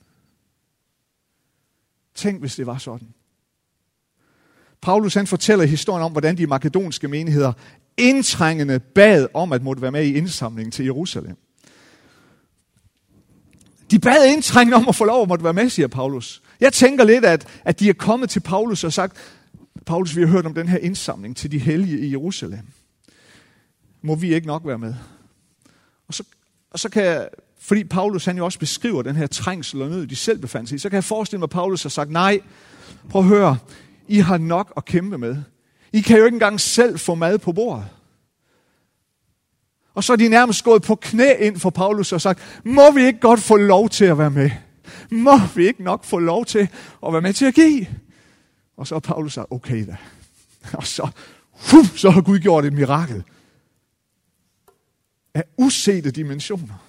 Tænk, 2.13 2.39
hvis 2.39 2.55
det 2.55 2.65
var 2.65 2.77
sådan. 2.77 3.13
Paulus 4.81 5.13
han 5.13 5.27
fortæller 5.27 5.65
historien 5.65 6.03
om, 6.03 6.12
hvordan 6.12 6.38
de 6.38 6.48
makedonske 6.48 7.08
menigheder 7.08 7.53
indtrængende 7.98 8.79
bad 8.79 9.27
om 9.34 9.53
at 9.53 9.63
måtte 9.63 9.81
være 9.81 9.91
med 9.91 10.05
i 10.05 10.13
indsamlingen 10.13 10.72
til 10.72 10.86
Jerusalem. 10.86 11.38
De 13.91 14.00
bad 14.00 14.25
indtrængende 14.25 14.77
om 14.77 14.88
at 14.88 14.95
få 14.95 15.05
lov 15.05 15.21
at 15.21 15.27
måtte 15.27 15.43
være 15.43 15.53
med, 15.53 15.69
siger 15.69 15.88
Paulus. 15.88 16.41
Jeg 16.60 16.74
tænker 16.74 17.03
lidt, 17.03 17.25
at, 17.25 17.48
at 17.65 17.79
de 17.79 17.89
er 17.89 17.93
kommet 17.93 18.29
til 18.29 18.39
Paulus 18.39 18.83
og 18.83 18.93
sagt, 18.93 19.17
Paulus, 19.86 20.15
vi 20.15 20.21
har 20.21 20.27
hørt 20.27 20.45
om 20.45 20.53
den 20.53 20.67
her 20.67 20.77
indsamling 20.77 21.38
til 21.38 21.51
de 21.51 21.60
hellige 21.60 22.00
i 22.00 22.12
Jerusalem. 22.12 22.67
Må 24.01 24.15
vi 24.15 24.33
ikke 24.33 24.48
nok 24.48 24.62
være 24.65 24.77
med? 24.77 24.93
Og 26.07 26.13
så, 26.13 26.24
og 26.71 26.79
så 26.79 26.89
kan 26.89 27.03
jeg, 27.03 27.29
fordi 27.60 27.83
Paulus 27.83 28.25
han 28.25 28.38
jo 28.38 28.45
også 28.45 28.60
beskriver 28.60 29.01
den 29.01 29.15
her 29.15 29.27
trængsel 29.27 29.81
og 29.81 29.89
nød, 29.89 30.07
de 30.07 30.15
selv 30.15 30.39
befandt 30.39 30.69
sig 30.69 30.75
i, 30.75 30.79
så 30.79 30.89
kan 30.89 30.95
jeg 30.95 31.03
forestille 31.03 31.39
mig, 31.39 31.45
at 31.45 31.50
Paulus 31.50 31.83
har 31.83 31.89
sagt, 31.89 32.12
nej, 32.12 32.39
prøv 33.10 33.21
at 33.21 33.27
høre, 33.27 33.57
I 34.07 34.19
har 34.19 34.38
nok 34.38 34.74
at 34.77 34.86
kæmpe 34.86 35.17
med. 35.17 35.38
I 35.93 36.01
kan 36.01 36.17
jo 36.17 36.25
ikke 36.25 36.36
engang 36.36 36.60
selv 36.60 37.00
få 37.00 37.15
mad 37.15 37.38
på 37.38 37.51
bordet. 37.51 37.86
Og 39.93 40.03
så 40.03 40.13
er 40.13 40.17
de 40.17 40.29
nærmest 40.29 40.63
gået 40.63 40.81
på 40.81 40.95
knæ 40.95 41.33
ind 41.39 41.60
for 41.60 41.69
Paulus 41.69 42.13
og 42.13 42.21
sagt, 42.21 42.62
må 42.65 42.91
vi 42.91 43.05
ikke 43.05 43.19
godt 43.19 43.39
få 43.39 43.55
lov 43.55 43.89
til 43.89 44.05
at 44.05 44.17
være 44.17 44.31
med? 44.31 44.50
Må 45.12 45.38
vi 45.55 45.67
ikke 45.67 45.83
nok 45.83 46.03
få 46.03 46.19
lov 46.19 46.45
til 46.45 46.69
at 47.07 47.13
være 47.13 47.21
med 47.21 47.33
til 47.33 47.45
at 47.45 47.53
give? 47.53 47.88
Og 48.77 48.88
så 48.88 48.95
har 48.95 49.00
Paulus 49.00 49.33
sagt, 49.33 49.48
okay 49.51 49.88
da. 49.88 49.98
Og 50.74 50.88
så, 50.88 51.10
uh, 51.74 51.88
så 51.95 52.10
har 52.10 52.21
Gud 52.21 52.39
gjort 52.39 52.65
et 52.65 52.74
mirakel. 52.74 53.24
Af 55.33 55.43
usete 55.57 56.12
dimensioner. 56.12 56.88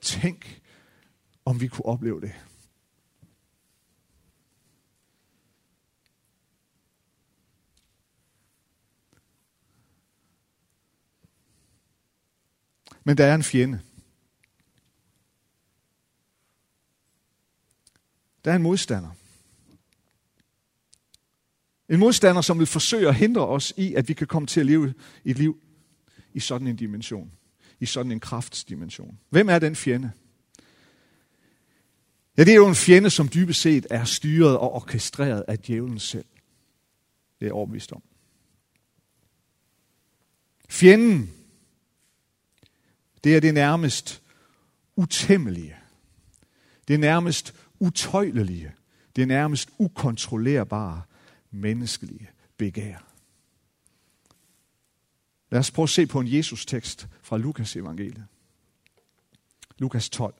Tænk, 0.00 0.60
om 1.44 1.60
vi 1.60 1.68
kunne 1.68 1.84
opleve 1.86 2.20
det. 2.20 2.32
Men 13.06 13.18
der 13.18 13.26
er 13.26 13.34
en 13.34 13.42
fjende. 13.42 13.80
Der 18.44 18.50
er 18.50 18.56
en 18.56 18.62
modstander. 18.62 19.10
En 21.88 21.98
modstander, 21.98 22.40
som 22.40 22.58
vil 22.58 22.66
forsøge 22.66 23.08
at 23.08 23.14
hindre 23.14 23.46
os 23.46 23.74
i, 23.76 23.94
at 23.94 24.08
vi 24.08 24.14
kan 24.14 24.26
komme 24.26 24.46
til 24.46 24.60
at 24.60 24.66
leve 24.66 24.94
et 25.24 25.38
liv 25.38 25.60
i 26.34 26.40
sådan 26.40 26.66
en 26.66 26.76
dimension. 26.76 27.32
I 27.80 27.86
sådan 27.86 28.12
en 28.12 28.20
kraftsdimension. 28.20 29.18
Hvem 29.30 29.48
er 29.48 29.58
den 29.58 29.76
fjende? 29.76 30.10
Ja, 32.36 32.44
det 32.44 32.52
er 32.52 32.56
jo 32.56 32.68
en 32.68 32.74
fjende, 32.74 33.10
som 33.10 33.28
dybest 33.28 33.60
set 33.60 33.86
er 33.90 34.04
styret 34.04 34.58
og 34.58 34.72
orkestreret 34.72 35.44
af 35.48 35.58
djævlen 35.58 35.98
selv. 35.98 36.26
Det 37.40 37.48
er 37.48 37.52
overbevist 37.52 37.92
om. 37.92 38.02
Fjenden 40.68 41.32
det 43.26 43.36
er 43.36 43.40
det 43.40 43.54
nærmest 43.54 44.22
utæmmelige. 44.96 45.76
Det 46.88 46.94
er 46.94 46.98
nærmest 46.98 47.54
utøjlelige. 47.78 48.72
Det 49.16 49.22
er 49.22 49.26
nærmest 49.26 49.68
ukontrollerbare 49.78 51.02
menneskelige 51.50 52.30
begær. 52.56 52.98
Lad 55.50 55.60
os 55.60 55.70
prøve 55.70 55.84
at 55.84 55.90
se 55.90 56.06
på 56.06 56.20
en 56.20 56.32
Jesus-tekst 56.32 57.08
fra 57.22 57.38
Lukas 57.38 57.76
evangeliet. 57.76 58.24
Lukas 59.78 60.10
12. 60.10 60.34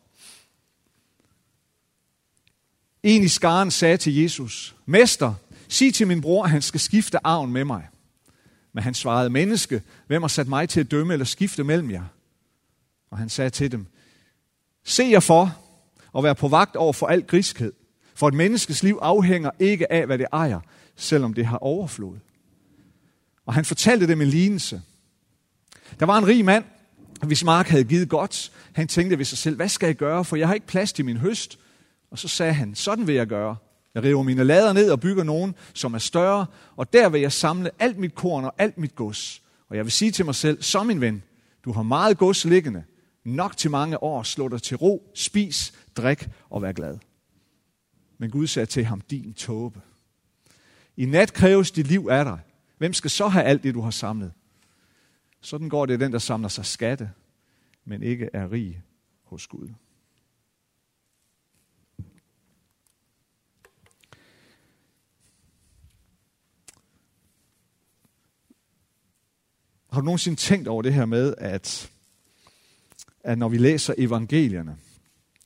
En 3.02 3.23
i 3.23 3.28
skaren 3.28 3.71
sagde 3.71 3.97
til 3.97 4.14
Jesus, 4.14 4.76
Mester, 4.85 5.35
sig 5.69 5.95
til 5.95 6.07
min 6.07 6.21
bror, 6.21 6.45
at 6.45 6.50
han 6.50 6.62
skal 6.62 6.81
skifte 6.81 7.26
arven 7.26 7.52
med 7.52 7.64
mig. 7.64 7.88
Men 8.73 8.83
han 8.83 8.95
svarede, 8.95 9.31
menneske, 9.31 9.83
hvem 10.07 10.23
har 10.23 10.28
sat 10.28 10.49
mig 10.49 10.69
til 10.69 10.81
at 10.81 10.90
dømme 10.90 11.12
eller 11.12 11.26
skifte 11.26 11.64
mellem 11.64 11.90
jer? 11.90 12.05
Og 13.16 13.20
han 13.20 13.28
sagde 13.28 13.50
til 13.50 13.73
dem, 13.73 13.87
se 14.85 15.04
jer 15.04 15.20
for 15.20 15.56
og 16.12 16.25
vær 16.25 16.32
på 16.32 16.49
vagt 16.49 16.76
over 16.76 16.92
for 16.92 17.06
al 17.06 17.23
griskhed, 17.23 17.73
for 18.14 18.28
et 18.28 18.35
menneskes 18.35 18.82
liv 18.82 18.99
afhænger 19.02 19.50
ikke 19.58 19.92
af, 19.92 20.06
hvad 20.06 20.18
det 20.18 20.26
ejer, 20.32 20.61
selvom 20.96 21.35
det 21.35 21.46
har 21.46 21.58
overflod. 21.58 22.16
Og 23.46 23.54
han 23.54 23.64
fortalte 23.64 24.08
dem 24.08 24.20
en 24.20 24.28
lignelse. 24.28 24.82
Der 26.00 26.06
var 26.06 26.18
en 26.18 26.26
rig 26.26 26.44
mand, 26.44 26.64
hvis 27.26 27.44
mark 27.44 27.68
havde 27.68 27.85
givet 27.85 28.08
godt. 28.08 28.52
Han 28.73 28.88
tænkte 28.88 29.18
ved 29.18 29.25
sig 29.25 29.38
selv, 29.38 29.56
hvad 29.56 29.68
skal 29.68 29.87
jeg 29.87 29.96
gøre, 29.96 30.25
for 30.25 30.37
jeg 30.37 30.49
har 30.49 30.54
ikke 30.54 30.66
plads 30.66 30.92
til 30.92 31.04
min 31.04 31.16
høst. 31.16 31.58
Og 32.11 32.18
så 32.18 32.28
sagde 32.28 32.52
han, 32.52 32.75
sådan 32.75 33.06
vil 33.06 33.14
jeg 33.14 33.26
gøre. 33.26 33.56
Jeg 33.94 34.02
river 34.02 34.23
mine 34.23 34.44
lader 34.44 34.73
ned 34.73 34.90
og 34.90 35.00
bygger 35.00 35.25
nogen, 35.25 35.54
som 35.75 35.94
er 35.94 35.99
større, 35.99 36.46
og 36.76 36.92
der 36.92 37.08
vil 37.08 37.20
jeg 37.20 37.32
samle 37.32 37.70
alt 37.78 37.99
mit 37.99 38.14
korn 38.14 38.44
og 38.44 38.54
alt 38.58 38.78
mit 38.78 38.94
gods. 38.94 39.42
Og 39.68 39.76
jeg 39.76 39.85
vil 39.85 39.92
sige 39.92 40.11
til 40.11 40.25
mig 40.25 40.35
selv, 40.35 40.62
så 40.62 40.82
min 40.82 41.00
ven, 41.00 41.23
Du 41.66 41.73
har 41.73 41.82
meget 41.82 42.18
gods 42.18 42.44
liggende. 42.44 42.85
Nok 43.26 43.56
til 43.56 43.71
mange 43.71 44.02
år. 44.02 44.23
Slå 44.23 44.49
dig 44.49 44.62
til 44.62 44.76
ro. 44.76 45.11
Spis, 45.14 45.73
drik 45.97 46.28
og 46.50 46.62
vær 46.62 46.73
glad. 46.73 46.99
Men 48.18 48.30
Gud 48.30 48.47
sagde 48.47 48.66
til 48.66 48.85
ham, 48.85 49.00
din 49.00 49.35
tåbe. 49.35 49.80
I 50.97 51.04
nat 51.06 51.33
kræves 51.33 51.71
dit 51.71 51.87
liv 51.87 52.09
af 52.11 52.25
dig. 52.25 52.40
Hvem 52.78 52.92
skal 52.92 53.11
så 53.11 53.28
have 53.28 53.45
alt 53.45 53.62
det, 53.62 53.75
du 53.75 53.80
har 53.80 53.90
samlet? 53.90 54.33
Sådan 55.40 55.68
går 55.68 55.87
det 55.87 56.00
den, 56.00 56.12
der 56.12 56.18
samler 56.18 56.49
sig 56.49 56.66
skatte, 56.66 57.11
men 57.85 58.02
ikke 58.02 58.30
er 58.33 58.52
rig 58.52 58.83
hos 59.23 59.47
Gud. 59.47 59.68
Har 69.92 70.00
du 70.00 70.04
nogensinde 70.04 70.38
tænkt 70.38 70.68
over 70.68 70.83
det 70.83 70.95
her 70.95 71.06
med, 71.06 71.35
at, 71.38 71.92
at 73.26 73.38
når 73.38 73.49
vi 73.49 73.59
læser 73.59 73.95
evangelierne, 73.99 74.76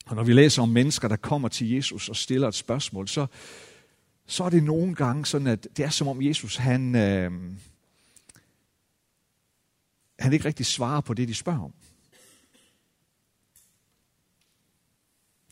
og 0.07 0.17
når 0.17 0.25
vi 0.25 0.33
læser 0.33 0.63
om 0.63 0.69
mennesker, 0.69 1.09
der 1.09 1.17
kommer 1.17 1.49
til 1.49 1.71
Jesus 1.71 2.09
og 2.09 2.17
stiller 2.17 2.49
et 2.49 2.55
spørgsmål, 2.55 3.09
så, 3.09 3.27
så 4.27 4.45
er 4.45 4.51
det 4.51 4.63
nogle 4.63 4.95
gange 4.95 5.27
sådan, 5.27 5.47
at 5.47 5.69
det 5.77 5.85
er 5.85 5.91
som 5.91 6.09
om 6.09 6.23
Jesus, 6.23 6.57
han, 6.57 6.95
øh, 6.95 7.33
han 10.19 10.33
ikke 10.33 10.45
rigtig 10.45 10.67
svarer 10.67 11.01
på 11.01 11.15
det, 11.15 11.29
de 11.29 11.35
spørger 11.35 11.65
om. 11.65 11.73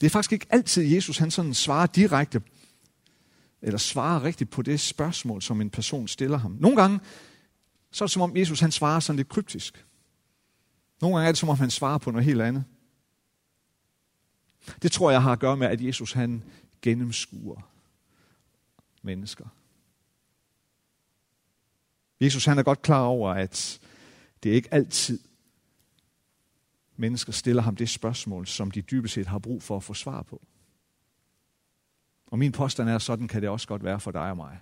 Det 0.00 0.06
er 0.06 0.10
faktisk 0.10 0.32
ikke 0.32 0.46
altid 0.50 0.82
Jesus, 0.82 1.18
han 1.18 1.30
sådan 1.30 1.54
svarer 1.54 1.86
direkte, 1.86 2.42
eller 3.62 3.78
svarer 3.78 4.24
rigtigt 4.24 4.50
på 4.50 4.62
det 4.62 4.80
spørgsmål, 4.80 5.42
som 5.42 5.60
en 5.60 5.70
person 5.70 6.08
stiller 6.08 6.38
ham. 6.38 6.56
Nogle 6.60 6.76
gange, 6.76 7.00
så 7.90 8.04
er 8.04 8.06
det 8.06 8.12
som 8.12 8.22
om 8.22 8.36
Jesus, 8.36 8.60
han 8.60 8.72
svarer 8.72 9.00
sådan 9.00 9.16
lidt 9.16 9.28
kryptisk. 9.28 9.84
Nogle 11.00 11.16
gange 11.16 11.28
er 11.28 11.32
det 11.32 11.38
som 11.38 11.48
om, 11.48 11.56
han 11.56 11.70
svarer 11.70 11.98
på 11.98 12.10
noget 12.10 12.24
helt 12.24 12.42
andet. 12.42 12.64
Det 14.82 14.92
tror 14.92 15.10
jeg 15.10 15.22
har 15.22 15.32
at 15.32 15.38
gøre 15.38 15.56
med, 15.56 15.66
at 15.66 15.84
Jesus, 15.84 16.12
han 16.12 16.44
gennemskuer 16.82 17.70
mennesker. 19.02 19.46
Jesus 22.20 22.44
han 22.44 22.58
er 22.58 22.62
godt 22.62 22.82
klar 22.82 23.02
over, 23.02 23.30
at 23.30 23.80
det 24.42 24.50
er 24.50 24.54
ikke 24.54 24.74
altid 24.74 25.20
mennesker 26.96 27.32
stiller 27.32 27.62
ham 27.62 27.76
det 27.76 27.88
spørgsmål, 27.88 28.46
som 28.46 28.70
de 28.70 28.82
dybest 28.82 29.14
set 29.14 29.26
har 29.26 29.38
brug 29.38 29.62
for 29.62 29.76
at 29.76 29.82
få 29.82 29.94
svar 29.94 30.22
på. 30.22 30.46
Og 32.26 32.38
min 32.38 32.52
påstand 32.52 32.88
er, 32.88 32.98
sådan 32.98 33.28
kan 33.28 33.42
det 33.42 33.50
også 33.50 33.68
godt 33.68 33.84
være 33.84 34.00
for 34.00 34.10
dig 34.10 34.30
og 34.30 34.36
mig. 34.36 34.58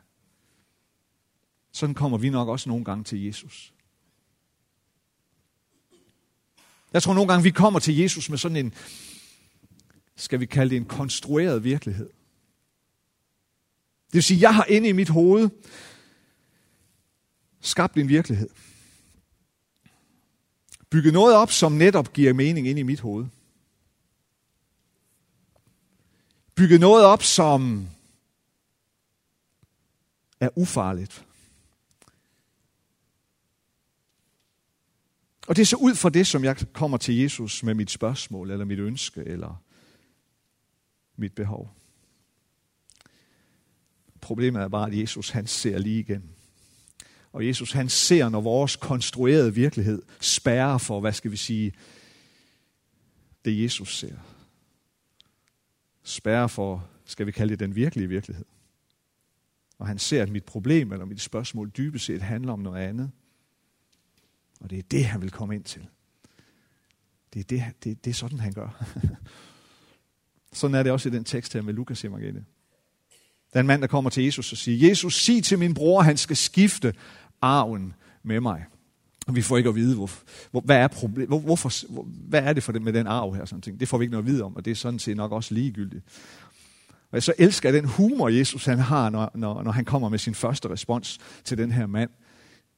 Sådan 1.72 1.94
kommer 1.94 2.18
vi 2.18 2.30
nok 2.30 2.48
også 2.48 2.68
nogle 2.68 2.84
gange 2.84 3.04
til 3.04 3.24
Jesus. 3.24 3.74
Jeg 6.92 7.02
tror 7.02 7.14
nogle 7.14 7.28
gange, 7.28 7.42
vi 7.42 7.50
kommer 7.50 7.80
til 7.80 7.96
Jesus 7.96 8.30
med 8.30 8.38
sådan 8.38 8.56
en, 8.56 8.74
skal 10.16 10.40
vi 10.40 10.46
kalde 10.46 10.70
det 10.70 10.76
en 10.76 10.84
konstrueret 10.84 11.64
virkelighed. 11.64 12.10
Det 14.06 14.14
vil 14.14 14.22
sige, 14.22 14.40
jeg 14.40 14.54
har 14.54 14.64
inde 14.64 14.88
i 14.88 14.92
mit 14.92 15.08
hoved 15.08 15.48
skabt 17.60 17.96
en 17.96 18.08
virkelighed. 18.08 18.48
Bygget 20.90 21.12
noget 21.12 21.36
op, 21.36 21.52
som 21.52 21.72
netop 21.72 22.12
giver 22.12 22.32
mening 22.32 22.68
ind 22.68 22.78
i 22.78 22.82
mit 22.82 23.00
hoved. 23.00 23.26
Bygget 26.54 26.80
noget 26.80 27.04
op, 27.04 27.22
som 27.22 27.88
er 30.40 30.58
ufarligt. 30.58 31.24
Og 35.48 35.56
det 35.56 35.62
er 35.62 35.66
så 35.66 35.76
ud 35.76 35.94
fra 35.94 36.10
det, 36.10 36.26
som 36.26 36.44
jeg 36.44 36.56
kommer 36.72 36.98
til 36.98 37.16
Jesus 37.16 37.62
med 37.62 37.74
mit 37.74 37.90
spørgsmål, 37.90 38.50
eller 38.50 38.64
mit 38.64 38.78
ønske, 38.78 39.24
eller 39.24 39.62
mit 41.16 41.32
behov. 41.32 41.74
Problemet 44.20 44.62
er 44.62 44.68
bare, 44.68 44.86
at 44.86 44.98
Jesus 44.98 45.30
han 45.30 45.46
ser 45.46 45.78
lige 45.78 46.00
igennem. 46.00 46.28
Og 47.32 47.46
Jesus 47.46 47.72
han 47.72 47.88
ser, 47.88 48.28
når 48.28 48.40
vores 48.40 48.76
konstruerede 48.76 49.54
virkelighed 49.54 50.02
spærrer 50.20 50.78
for, 50.78 51.00
hvad 51.00 51.12
skal 51.12 51.30
vi 51.30 51.36
sige, 51.36 51.72
det 53.44 53.62
Jesus 53.62 53.98
ser. 53.98 54.16
Spærrer 56.02 56.46
for, 56.46 56.88
skal 57.04 57.26
vi 57.26 57.32
kalde 57.32 57.50
det 57.50 57.60
den 57.60 57.74
virkelige 57.74 58.08
virkelighed. 58.08 58.44
Og 59.78 59.86
han 59.86 59.98
ser, 59.98 60.22
at 60.22 60.30
mit 60.30 60.44
problem 60.44 60.92
eller 60.92 61.04
mit 61.04 61.20
spørgsmål 61.20 61.70
dybest 61.76 62.04
set 62.04 62.22
handler 62.22 62.52
om 62.52 62.58
noget 62.58 62.82
andet. 62.82 63.10
Og 64.60 64.70
det 64.70 64.78
er 64.78 64.82
det, 64.90 65.04
han 65.04 65.22
vil 65.22 65.30
komme 65.30 65.54
ind 65.54 65.64
til. 65.64 65.86
Det 67.34 67.40
er, 67.40 67.44
det, 67.44 67.84
det, 67.84 68.04
det 68.04 68.10
er 68.10 68.14
sådan, 68.14 68.40
han 68.40 68.52
gør. 68.52 68.84
sådan 70.52 70.74
er 70.74 70.82
det 70.82 70.92
også 70.92 71.08
i 71.08 71.12
den 71.12 71.24
tekst 71.24 71.52
her 71.52 71.62
med 71.62 71.74
Lukas 71.74 72.04
evangeliet. 72.04 72.44
Der 73.52 73.58
er 73.58 73.60
en 73.60 73.66
mand, 73.66 73.80
der 73.80 73.86
kommer 73.86 74.10
til 74.10 74.24
Jesus 74.24 74.52
og 74.52 74.58
siger, 74.58 74.88
Jesus, 74.88 75.24
sig 75.24 75.44
til 75.44 75.58
min 75.58 75.74
bror, 75.74 76.02
han 76.02 76.16
skal 76.16 76.36
skifte 76.36 76.94
arven 77.40 77.94
med 78.22 78.40
mig. 78.40 78.64
Og 79.26 79.36
vi 79.36 79.42
får 79.42 79.56
ikke 79.56 79.68
at 79.68 79.74
vide, 79.74 79.94
hvor, 79.94 80.10
hvor, 80.50 80.60
hvad, 80.60 80.76
er 80.76 80.88
problem, 80.88 81.28
hvor, 81.28 81.38
hvorfor, 81.38 81.92
hvor, 81.92 82.02
hvad 82.02 82.42
er 82.42 82.52
det 82.52 82.62
for 82.62 82.72
det 82.72 82.82
med 82.82 82.92
den 82.92 83.06
arv 83.06 83.34
her. 83.34 83.44
Sådan 83.44 83.62
ting. 83.62 83.80
Det 83.80 83.88
får 83.88 83.98
vi 83.98 84.02
ikke 84.02 84.12
noget 84.12 84.24
at 84.24 84.32
vide 84.32 84.42
om, 84.42 84.56
og 84.56 84.64
det 84.64 84.70
er 84.70 84.74
sådan 84.74 84.98
set 84.98 85.16
nok 85.16 85.32
også 85.32 85.54
ligegyldigt. 85.54 86.04
Og 87.10 87.14
jeg 87.14 87.22
så 87.22 87.34
elsker 87.38 87.72
den 87.72 87.84
humor, 87.84 88.28
Jesus 88.28 88.64
han 88.64 88.78
har, 88.78 89.10
når, 89.10 89.30
når, 89.34 89.62
når 89.62 89.70
han 89.70 89.84
kommer 89.84 90.08
med 90.08 90.18
sin 90.18 90.34
første 90.34 90.70
respons 90.70 91.18
til 91.44 91.58
den 91.58 91.72
her 91.72 91.86
mand. 91.86 92.10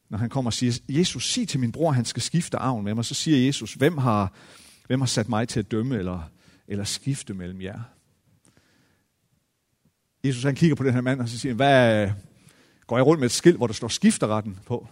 Når 0.09 0.19
han 0.19 0.31
kommer 0.31 0.49
og 0.49 0.53
siger, 0.53 0.81
Jesus, 0.89 1.33
sig 1.33 1.49
til 1.49 1.61
min 1.61 1.73
bror, 1.73 1.93
han 1.93 2.05
skal 2.05 2.23
skifte 2.23 2.57
arven 2.57 2.85
med 2.85 2.95
mig. 2.95 3.05
Så 3.05 3.15
siger 3.15 3.47
Jesus, 3.47 3.75
hvem 3.75 3.99
har, 3.99 4.33
hvem 4.87 5.01
har 5.01 5.07
sat 5.07 5.29
mig 5.29 5.49
til 5.49 5.61
at 5.61 5.71
dømme 5.71 5.99
eller, 5.99 6.31
eller 6.69 6.85
skifte 6.85 7.35
mellem 7.35 7.61
jer? 7.61 7.81
Jesus 10.25 10.43
han 10.43 10.55
kigger 10.55 10.77
på 10.77 10.85
den 10.85 10.95
her 10.95 11.01
mand, 11.01 11.21
og 11.21 11.29
så 11.29 11.39
siger 11.39 11.55
hvad, 11.55 12.11
går 12.87 12.97
jeg 12.97 13.07
rundt 13.07 13.21
med 13.21 13.27
et 13.27 13.33
skilt, 13.33 13.57
hvor 13.57 13.67
der 13.67 13.75
står 13.75 13.89
skifteretten 13.89 14.59
på? 14.67 14.89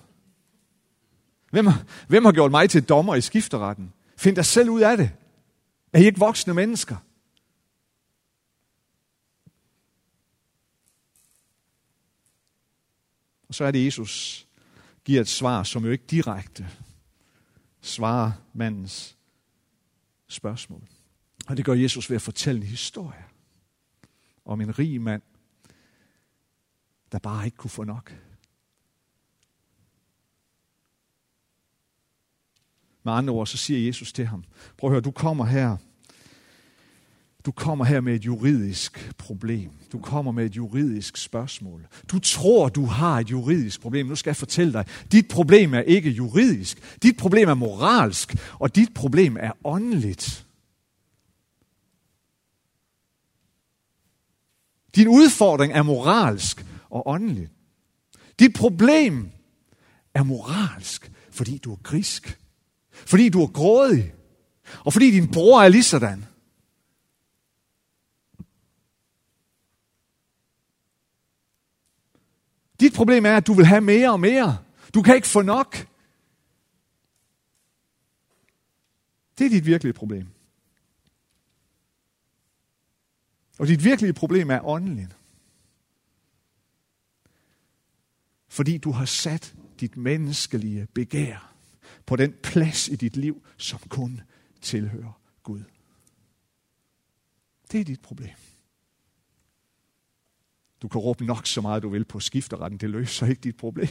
Hvem 1.50 1.66
har, 1.66 1.85
hvem 2.09 2.24
har 2.24 2.33
gjort 2.33 2.50
mig 2.50 2.70
til 2.70 2.83
dommer 2.88 3.14
i 3.14 3.20
skifteretten? 3.20 3.92
Find 4.16 4.37
dig 4.37 4.44
selv 4.44 4.70
ud 4.70 4.81
af 4.81 4.96
det. 4.96 5.11
Er 5.92 5.98
I 5.98 6.07
ikke 6.07 6.18
voksne 6.18 6.55
mennesker? 6.55 6.96
Og 13.48 13.55
så 13.55 13.64
er 13.64 13.70
det, 13.70 13.87
Jesus 13.87 14.46
giver 15.07 15.21
et 15.21 15.29
svar, 15.29 15.62
som 15.62 15.85
jo 15.85 15.90
ikke 15.90 16.05
direkte 16.11 16.69
svarer 17.81 18.33
mandens 18.53 19.16
spørgsmål. 20.29 20.88
Og 21.49 21.57
det 21.57 21.64
gør 21.64 21.73
Jesus 21.73 22.11
ved 22.11 22.16
at 22.16 22.23
fortælle 22.23 22.61
en 22.61 22.66
historie 22.66 23.25
om 24.45 24.61
en 24.61 24.79
rig 24.79 25.01
mand, 25.01 25.23
der 27.12 27.19
bare 27.19 27.45
ikke 27.45 27.57
kunne 27.57 27.71
få 27.71 27.85
nok. 27.85 28.16
Med 33.03 33.12
andre 33.12 33.33
ord, 33.33 33.47
så 33.47 33.57
siger 33.57 33.87
Jesus 33.87 34.12
til 34.12 34.27
ham, 34.27 34.45
prøv 34.77 34.90
at 34.90 34.92
høre, 34.92 35.01
du 35.01 35.11
kommer 35.11 35.45
her, 35.45 35.77
du 37.47 37.53
kommer 37.53 37.85
her 37.85 38.01
med 38.01 38.15
et 38.15 38.27
juridisk 38.27 39.13
problem. 39.19 39.71
Du 39.93 39.99
kommer 39.99 40.33
med 40.33 40.47
et 40.47 40.57
juridisk 40.57 41.17
spørgsmål. 41.17 41.87
Du 42.11 42.19
tror, 42.19 42.69
du 42.69 42.85
har 42.85 43.21
et 43.21 43.31
juridisk 43.31 43.81
problem. 43.81 44.07
Nu 44.07 44.17
skal 44.17 44.31
jeg 44.31 44.37
fortælle 44.37 44.73
dig, 44.73 44.85
dit 45.13 45.29
problem 45.29 45.75
er 45.75 45.81
ikke 45.81 46.11
juridisk. 46.11 46.99
Dit 47.03 47.17
problem 47.17 47.49
er 47.49 47.55
moralsk, 47.55 48.37
og 48.53 48.77
dit 48.77 48.95
problem 48.95 49.37
er 49.41 49.53
åndeligt. 49.65 50.47
Din 54.97 55.09
udfordring 55.09 55.73
er 55.73 55.83
moralsk 55.83 56.67
og 56.91 57.09
åndelig. 57.09 57.49
Dit 58.39 58.55
problem 58.55 59.31
er 60.15 60.23
moralsk, 60.23 61.13
fordi 61.31 61.59
du 61.59 61.73
er 61.73 61.79
grisk. 61.83 62.39
Fordi 62.93 63.29
du 63.29 63.43
er 63.43 63.47
grådig. 63.47 64.13
Og 64.85 64.93
fordi 64.93 65.11
din 65.11 65.31
bror 65.31 65.63
er 65.63 65.69
lige 65.69 65.83
sådan. 65.83 66.25
Dit 72.81 72.93
problem 72.93 73.27
er, 73.27 73.37
at 73.37 73.47
du 73.47 73.55
vil 73.55 73.67
have 73.67 73.81
mere 73.81 74.12
og 74.12 74.21
mere. 74.21 74.59
Du 74.95 75.03
kan 75.03 75.15
ikke 75.15 75.29
få 75.29 75.43
nok. 75.43 75.77
Det 79.39 79.47
er 79.47 79.51
dit 79.51 79.67
virkelige 79.67 79.93
problem. 79.93 80.27
Og 83.59 83.67
dit 83.67 83.85
virkelige 83.85 84.12
problem 84.12 84.51
er 84.51 84.67
åndeligt. 84.67 85.17
Fordi 88.49 88.79
du 88.79 88.91
har 88.91 89.05
sat 89.05 89.55
dit 89.81 89.97
menneskelige 89.97 90.87
begær 90.95 91.55
på 92.07 92.17
den 92.17 92.35
plads 92.43 92.89
i 92.89 92.97
dit 92.97 93.17
liv, 93.17 93.47
som 93.57 93.79
kun 93.89 94.21
tilhører 94.61 95.21
Gud. 95.43 95.62
Det 97.73 97.81
er 97.81 97.85
dit 97.85 98.01
problem. 98.01 98.35
Du 100.83 100.89
kan 100.89 101.01
råbe 101.01 101.25
nok 101.25 101.47
så 101.47 101.61
meget, 101.61 101.83
du 101.83 101.89
vil 101.89 102.05
på 102.05 102.21
skifteretten. 102.21 102.81
Det 102.81 102.91
løser 102.91 103.27
ikke 103.27 103.41
dit 103.41 103.57
problem. 103.57 103.89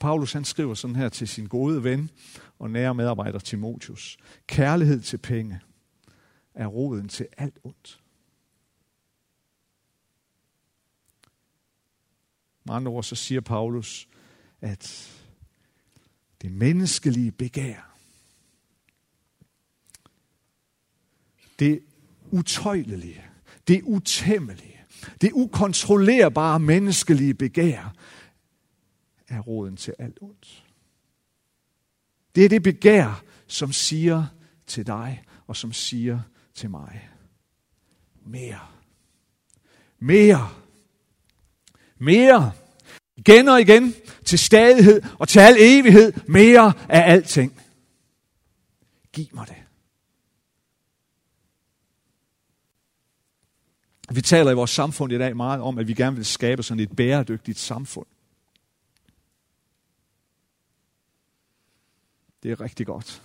Paulus 0.00 0.32
han 0.32 0.44
skriver 0.44 0.74
sådan 0.74 0.96
her 0.96 1.08
til 1.08 1.28
sin 1.28 1.46
gode 1.46 1.84
ven 1.84 2.10
og 2.58 2.70
nære 2.70 2.94
medarbejder 2.94 3.38
Timotius. 3.38 4.16
Kærlighed 4.46 5.00
til 5.00 5.18
penge 5.18 5.60
er 6.54 6.66
roden 6.66 7.08
til 7.08 7.26
alt 7.36 7.58
ondt. 7.64 8.00
Med 12.64 12.74
andre 12.74 12.92
ord 12.92 13.04
så 13.04 13.16
siger 13.16 13.40
Paulus, 13.40 14.08
at 14.60 15.12
det 16.42 16.52
menneskelige 16.52 17.32
begær 17.32 17.89
det 21.60 21.80
utøjlelige, 22.30 23.24
det 23.68 23.82
utæmmelige, 23.82 24.80
det 25.20 25.30
ukontrollerbare 25.32 26.60
menneskelige 26.60 27.34
begær, 27.34 27.94
er 29.28 29.40
roden 29.40 29.76
til 29.76 29.94
alt 29.98 30.18
ondt. 30.20 30.64
Det 32.34 32.44
er 32.44 32.48
det 32.48 32.62
begær, 32.62 33.24
som 33.46 33.72
siger 33.72 34.26
til 34.66 34.86
dig 34.86 35.24
og 35.46 35.56
som 35.56 35.72
siger 35.72 36.20
til 36.54 36.70
mig. 36.70 37.10
Mere. 38.26 38.60
Mere. 39.98 40.50
Mere. 41.98 42.52
Igen 43.16 43.48
og 43.48 43.60
igen. 43.60 43.94
Til 44.24 44.38
stadighed 44.38 45.02
og 45.18 45.28
til 45.28 45.40
al 45.40 45.56
evighed. 45.58 46.12
Mere 46.26 46.72
af 46.88 47.12
alting. 47.12 47.60
Giv 49.12 49.26
mig 49.32 49.48
det. 49.48 49.59
Vi 54.14 54.20
taler 54.20 54.50
i 54.50 54.54
vores 54.54 54.70
samfund 54.70 55.12
i 55.12 55.18
dag 55.18 55.36
meget 55.36 55.60
om, 55.60 55.78
at 55.78 55.88
vi 55.88 55.94
gerne 55.94 56.16
vil 56.16 56.24
skabe 56.24 56.62
sådan 56.62 56.80
et 56.80 56.96
bæredygtigt 56.96 57.58
samfund. 57.58 58.06
Det 62.42 62.50
er 62.50 62.60
rigtig 62.60 62.86
godt. 62.86 63.22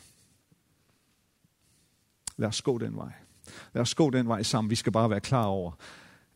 Lad 2.37 2.47
os 2.47 2.61
gå 2.61 2.77
den 2.77 2.95
vej. 2.95 3.11
Lad 3.73 3.81
os 3.81 3.95
gå 3.95 4.09
den 4.09 4.27
vej 4.27 4.43
sammen. 4.43 4.69
Vi 4.69 4.75
skal 4.75 4.91
bare 4.91 5.09
være 5.09 5.21
klar 5.21 5.45
over, 5.45 5.71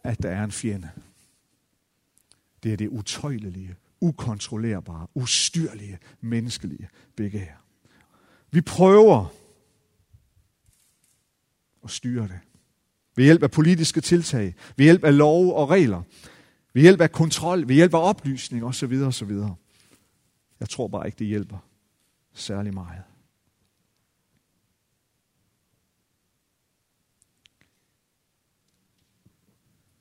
at 0.03 0.23
der 0.23 0.29
er 0.29 0.43
en 0.43 0.51
fjende. 0.51 0.89
Det 2.63 2.73
er 2.73 2.77
det 2.77 2.87
utøjlelige, 2.87 3.75
ukontrollerbare, 4.01 5.07
ustyrlige, 5.13 5.99
menneskelige 6.21 6.89
begær. 7.15 7.55
Vi 8.51 8.61
prøver 8.61 9.25
at 11.83 11.91
styre 11.91 12.27
det. 12.27 12.39
Ved 13.19 13.25
hjælp 13.25 13.43
af 13.43 13.51
politiske 13.51 14.01
tiltag, 14.01 14.55
ved 14.75 14.85
hjælp 14.85 15.03
af 15.03 15.17
lov 15.17 15.53
og 15.53 15.69
regler, 15.69 16.03
ved 16.73 16.81
hjælp 16.81 17.01
af 17.01 17.11
kontrol, 17.11 17.67
ved 17.67 17.75
hjælp 17.75 17.93
af 17.93 18.09
oplysning 18.09 18.63
osv. 18.63 18.93
osv. 18.93 19.31
Jeg 20.59 20.69
tror 20.69 20.87
bare 20.87 21.05
ikke, 21.05 21.19
det 21.19 21.27
hjælper 21.27 21.57
særlig 22.33 22.73
meget. 22.73 23.03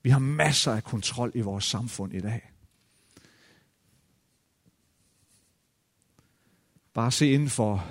Vi 0.03 0.11
har 0.11 0.19
masser 0.19 0.73
af 0.73 0.85
kontrol 0.85 1.33
i 1.35 1.41
vores 1.41 1.65
samfund 1.65 2.15
i 2.15 2.21
dag. 2.21 2.53
Bare 6.95 7.13
se 7.13 7.31
inden 7.31 7.51
for 7.51 7.87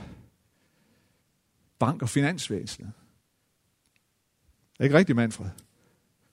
bank- 1.80 2.02
og 2.02 2.10
finansvæsenet. 2.10 2.94
Er 4.80 4.84
ikke 4.84 4.98
rigtigt, 4.98 5.16
Manfred? 5.16 5.50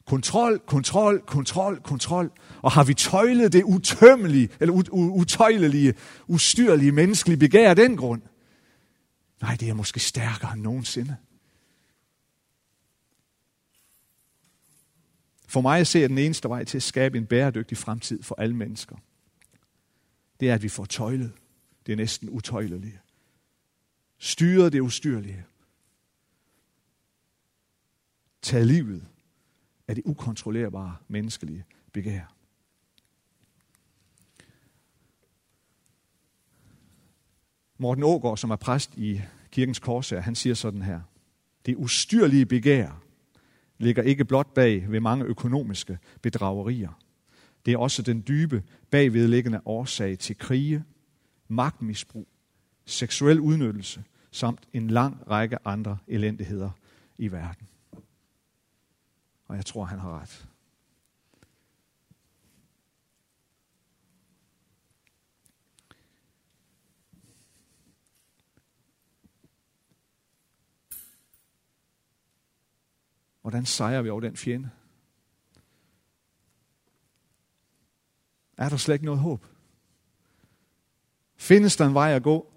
Kontrol, 0.07 0.59
kontrol, 0.59 1.21
kontrol, 1.21 1.81
kontrol. 1.81 2.33
Og 2.63 2.73
har 2.73 2.85
vi 2.85 2.95
tøjlet 2.95 3.53
det 3.53 3.63
utømmelige, 3.63 4.49
eller 4.61 4.75
utøjlelige, 4.93 5.95
ustyrlige 6.29 6.93
menneskelige 6.93 7.39
begær 7.39 7.71
af 7.71 7.77
den 7.77 7.97
grund? 7.97 8.23
Nej, 9.43 9.57
det 9.61 9.69
er 9.69 9.75
måske 9.75 10.01
stærkere 10.01 10.53
end 10.53 10.63
nogensinde. 10.63 11.17
For 15.49 15.61
mig 15.61 15.81
at 15.81 15.87
se, 15.87 16.05
at 16.05 16.11
den 16.11 16.19
eneste 16.19 16.49
vej 16.49 16.65
til 16.65 16.79
at 16.79 16.83
skabe 16.83 17.19
en 17.19 17.27
bæredygtig 17.27 17.79
fremtid 17.79 18.23
for 18.23 18.35
alle 18.39 18.57
mennesker, 18.57 18.97
det 20.41 20.51
er, 20.51 20.55
at 20.55 20.63
vi 20.63 20.69
får 20.69 20.85
tøjlet 20.85 21.33
det 21.87 21.93
er 21.93 21.97
næsten 21.97 22.29
utøjlelige. 22.31 23.01
Styret 24.19 24.73
det 24.73 24.81
ustyrlige. 24.81 25.45
Tag 28.45 28.67
livet 28.67 29.07
af 29.89 29.95
det 29.95 30.05
ukontrollerbare 30.07 30.97
menneskelige 31.09 31.65
begær. 31.93 32.35
Morten 37.79 38.05
Ågaard, 38.05 38.37
som 38.37 38.51
er 38.51 38.57
præst 38.57 38.97
i 38.97 39.21
kirkens 39.51 39.79
korsager, 39.79 40.23
han 40.23 40.35
siger 40.35 40.55
sådan 40.55 40.83
her. 40.83 41.01
Det 41.67 41.77
ustyrlige 41.77 42.47
begær 42.47 43.03
ligger 43.79 44.03
ikke 44.03 44.25
blot 44.25 44.55
bag 44.55 44.91
ved 44.91 45.01
mange 45.01 45.25
økonomiske 45.25 45.99
bedragerier. 46.23 47.01
Det 47.67 47.75
er 47.75 47.79
også 47.79 48.03
den 48.03 48.25
dybe 48.29 48.63
bagvedliggende 48.91 49.61
årsag 49.65 50.19
til 50.19 50.39
krige, 50.39 50.85
magtmisbrug, 51.49 52.29
seksuel 52.87 53.41
udnyttelse 53.41 54.05
samt 54.31 54.61
en 54.73 54.91
lang 54.91 55.31
række 55.31 55.67
andre 55.67 55.99
elendigheder 56.07 56.71
i 57.19 57.33
verden. 57.33 57.69
Og 59.55 59.59
jeg 59.59 59.67
tror, 59.67 59.85
han 59.85 59.99
har 59.99 60.21
ret. 60.21 60.49
Hvordan 73.41 73.67
sejrer 73.67 74.03
vi 74.03 74.11
over 74.11 74.21
den 74.21 74.37
fjende? 74.37 74.71
Er 78.57 78.69
der 78.69 78.77
slet 78.77 78.95
ikke 78.95 79.05
noget 79.05 79.21
håb? 79.21 79.47
Findes 81.37 81.77
der 81.77 81.87
en 81.87 81.95
vej 81.95 82.13
at 82.13 82.23
gå 82.23 82.53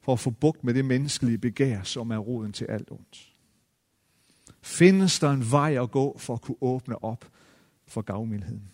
for 0.00 0.12
at 0.12 0.20
få 0.20 0.30
bugt 0.30 0.64
med 0.64 0.74
det 0.74 0.84
menneskelige 0.84 1.38
begær, 1.38 1.82
som 1.82 2.10
er 2.10 2.18
roden 2.18 2.52
til 2.52 2.64
alt 2.64 2.90
ondt? 2.90 3.27
Findes 4.68 5.18
der 5.18 5.30
en 5.30 5.50
vej 5.50 5.82
at 5.82 5.90
gå 5.90 6.18
for 6.18 6.34
at 6.34 6.40
kunne 6.40 6.56
åbne 6.60 7.04
op 7.04 7.30
for 7.86 8.02
gavmildheden? 8.02 8.70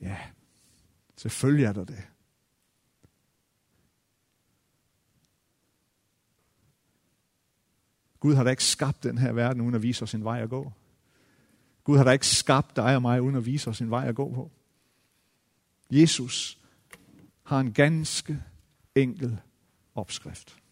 Ja, 0.00 0.18
selvfølgelig 1.16 1.64
er 1.64 1.72
der 1.72 1.84
det. 1.84 2.02
Gud 8.20 8.34
har 8.34 8.44
da 8.44 8.50
ikke 8.50 8.64
skabt 8.64 9.02
den 9.02 9.18
her 9.18 9.32
verden 9.32 9.60
uden 9.60 9.74
at 9.74 9.82
vise 9.82 10.02
os 10.02 10.14
en 10.14 10.24
vej 10.24 10.42
at 10.42 10.50
gå. 10.50 10.72
Gud 11.84 11.96
har 11.96 12.04
da 12.04 12.10
ikke 12.10 12.26
skabt 12.26 12.76
dig 12.76 12.96
og 12.96 13.02
mig 13.02 13.22
uden 13.22 13.36
at 13.36 13.46
vise 13.46 13.70
os 13.70 13.80
en 13.80 13.90
vej 13.90 14.08
at 14.08 14.14
gå 14.14 14.34
på. 14.34 14.50
Jesus 15.90 16.58
har 17.42 17.60
en 17.60 17.72
ganske 17.72 18.42
enkel 18.94 19.40
opskrift. 19.94 20.63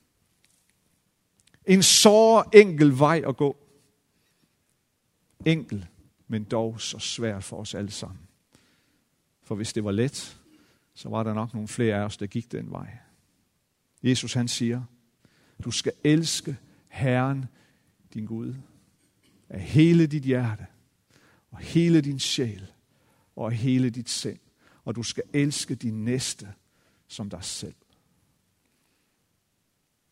En 1.67 1.83
så 1.83 2.45
enkel 2.53 2.99
vej 2.99 3.23
at 3.29 3.37
gå. 3.37 3.57
Enkel, 5.47 5.87
men 6.29 6.45
dog 6.45 6.81
så 6.81 6.99
svært 6.99 7.45
for 7.45 7.57
os 7.57 7.75
alle 7.75 7.91
sammen. 7.91 8.21
For 9.43 9.55
hvis 9.55 9.73
det 9.73 9.85
var 9.85 9.93
let, 9.93 10.41
så 10.95 11.09
var 11.09 11.23
der 11.23 11.35
nok 11.35 11.55
nogle 11.55 11.69
flere 11.69 11.97
af 11.97 12.05
os, 12.05 12.17
der 12.17 12.27
gik 12.27 12.53
den 12.53 12.71
vej. 12.71 12.99
Jesus 14.03 14.33
han 14.33 14.49
siger, 14.49 14.83
du 15.65 15.71
skal 15.71 15.93
elske 16.05 16.57
Herren, 16.89 17.45
din 18.15 18.27
Gud, 18.27 18.55
af 19.49 19.61
hele 19.61 20.07
dit 20.07 20.23
hjerte, 20.23 20.67
og 21.51 21.59
hele 21.59 22.01
din 22.01 22.19
sjæl, 22.19 22.73
og 23.37 23.47
af 23.47 23.57
hele 23.57 23.91
dit 23.91 24.11
sind. 24.11 24.39
Og 24.85 24.97
du 24.97 25.03
skal 25.03 25.23
elske 25.33 25.75
din 25.75 26.05
næste 26.05 26.49
som 27.09 27.31
dig 27.31 27.45
selv. 27.45 27.75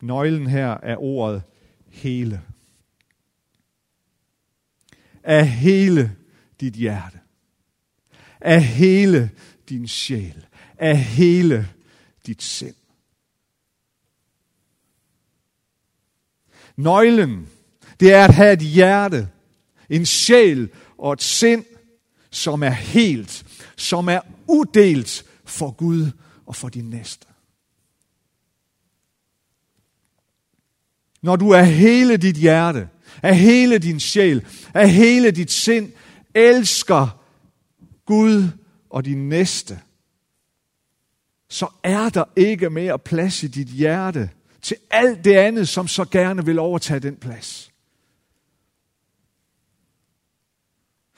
Nøglen 0.01 0.47
her 0.47 0.69
er 0.69 0.97
ordet 0.97 1.43
hele. 1.87 2.41
Af 5.23 5.47
hele 5.47 6.15
dit 6.59 6.73
hjerte. 6.73 7.19
Af 8.41 8.63
hele 8.63 9.31
din 9.69 9.87
sjæl. 9.87 10.45
Af 10.77 10.97
hele 10.97 11.69
dit 12.25 12.43
sind. 12.43 12.75
Nøglen, 16.75 17.49
det 17.99 18.13
er 18.13 18.25
at 18.25 18.33
have 18.33 18.53
et 18.53 18.59
hjerte, 18.59 19.29
en 19.89 20.05
sjæl 20.05 20.69
og 20.97 21.13
et 21.13 21.21
sind, 21.21 21.65
som 22.31 22.63
er 22.63 22.69
helt, 22.69 23.45
som 23.75 24.09
er 24.09 24.21
udelt 24.47 25.25
for 25.45 25.71
Gud 25.71 26.11
og 26.45 26.55
for 26.55 26.69
din 26.69 26.89
næste. 26.89 27.27
Når 31.23 31.35
du 31.35 31.53
af 31.53 31.67
hele 31.67 32.17
dit 32.17 32.35
hjerte, 32.35 32.89
af 33.23 33.37
hele 33.37 33.77
din 33.77 33.99
sjæl, 33.99 34.45
af 34.73 34.89
hele 34.89 35.31
dit 35.31 35.51
sind, 35.51 35.91
elsker 36.35 37.21
Gud 38.05 38.47
og 38.89 39.05
din 39.05 39.29
næste, 39.29 39.79
så 41.49 41.67
er 41.83 42.09
der 42.09 42.23
ikke 42.35 42.69
mere 42.69 42.99
plads 42.99 43.43
i 43.43 43.47
dit 43.47 43.67
hjerte 43.67 44.29
til 44.61 44.77
alt 44.91 45.25
det 45.25 45.35
andet, 45.35 45.67
som 45.67 45.87
så 45.87 46.05
gerne 46.05 46.45
vil 46.45 46.59
overtage 46.59 46.99
den 46.99 47.15
plads. 47.15 47.71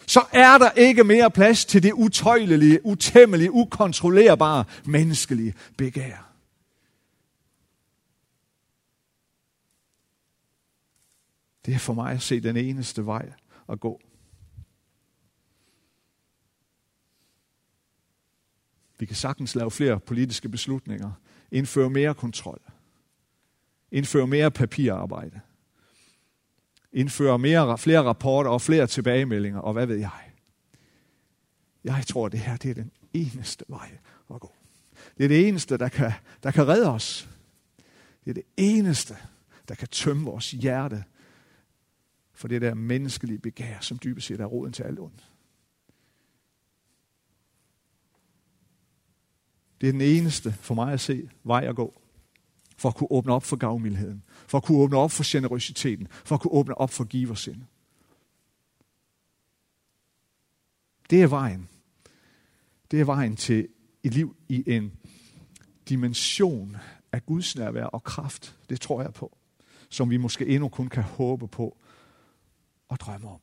Så 0.08 0.26
er 0.32 0.58
der 0.58 0.72
ikke 0.72 1.04
mere 1.04 1.32
plads 1.32 1.66
til 1.66 1.84
det 1.84 1.92
utøjlelige, 1.94 2.86
utæmmelige, 2.86 3.52
ukontrollerbare 3.52 4.64
menneskelige 4.86 5.54
begær. 5.78 6.33
Det 11.66 11.74
er 11.74 11.78
for 11.80 11.94
mig 11.94 12.12
at 12.12 12.22
se 12.22 12.40
den 12.40 12.58
eneste 12.58 13.06
vej 13.06 13.34
at 13.70 13.80
gå. 13.80 14.02
Vi 19.00 19.06
kan 19.06 19.16
sagtens 19.16 19.56
lave 19.56 19.72
flere 19.72 20.00
politiske 20.00 20.50
beslutninger, 20.50 21.12
indføre 21.52 21.90
mere 21.90 22.14
kontrol, 22.14 22.62
indføre 23.92 24.28
mere 24.28 24.52
papirarbejde, 24.52 25.40
indføre 26.94 27.40
mere, 27.40 27.78
flere 27.78 28.04
rapporter 28.04 28.52
og 28.52 28.62
flere 28.62 28.88
tilbagemeldinger, 28.88 29.60
og 29.60 29.74
hvad 29.74 29.86
ved 29.86 29.96
jeg. 29.96 30.32
Jeg 31.84 32.04
tror, 32.08 32.30
det 32.30 32.40
her 32.40 32.58
det 32.58 32.70
er 32.70 32.74
den 32.74 32.92
eneste 33.14 33.66
vej 33.68 33.98
at 34.34 34.40
gå. 34.40 34.52
Det 35.18 35.24
er 35.24 35.28
det 35.28 35.48
eneste, 35.48 35.78
der 35.78 35.90
kan, 35.90 36.12
der 36.44 36.52
kan 36.52 36.68
redde 36.68 36.90
os. 36.90 37.30
Det 38.26 38.30
er 38.30 38.34
det 38.34 38.46
eneste, 38.58 39.18
der 39.68 39.76
kan 39.76 39.88
tømme 39.88 40.26
vores 40.26 40.52
hjerte 40.52 41.04
for 42.34 42.48
det 42.48 42.62
der 42.62 42.74
menneskelige 42.74 43.40
begær, 43.40 43.80
som 43.80 44.00
dybest 44.04 44.28
set 44.28 44.40
er 44.42 44.46
roden 44.46 44.74
til 44.74 44.84
alt 44.84 45.00
ondt. 45.00 45.34
Det 49.82 49.88
er 49.88 49.92
den 49.92 50.02
eneste 50.02 50.52
for 50.52 50.76
mig 50.76 50.94
at 50.94 51.00
se 51.00 51.30
vej 51.44 51.66
at 51.68 51.76
gå. 51.76 52.02
For 52.78 52.90
at 52.90 52.96
kunne 52.96 53.12
åbne 53.12 53.34
op 53.34 53.44
for 53.44 53.56
gavmildheden. 53.56 54.24
For 54.48 54.58
at 54.58 54.64
kunne 54.64 54.78
åbne 54.78 54.98
op 54.98 55.12
for 55.12 55.32
generøsiteten. 55.32 56.08
For 56.12 56.36
at 56.36 56.42
kunne 56.42 56.52
åbne 56.52 56.78
op 56.78 56.90
for 56.90 57.04
giversind. 57.04 57.62
Det 61.10 61.22
er 61.22 61.28
vejen. 61.28 61.70
Det 62.92 63.00
er 63.00 63.06
vejen 63.06 63.36
til 63.36 63.68
et 64.04 64.14
liv 64.14 64.36
i 64.50 64.64
en 64.68 64.94
dimension 65.90 66.78
af 67.12 67.26
Guds 67.26 67.56
nærvær 67.56 67.86
og 67.86 68.04
kraft. 68.04 68.58
Det 68.70 68.82
tror 68.82 69.02
jeg 69.02 69.14
på. 69.14 69.38
Som 69.90 70.10
vi 70.10 70.18
måske 70.18 70.48
endnu 70.48 70.70
kun 70.70 70.88
kan 70.88 71.04
håbe 71.04 71.48
på 71.48 71.78
og 72.94 73.00
drømme 73.00 73.30
om. 73.30 73.40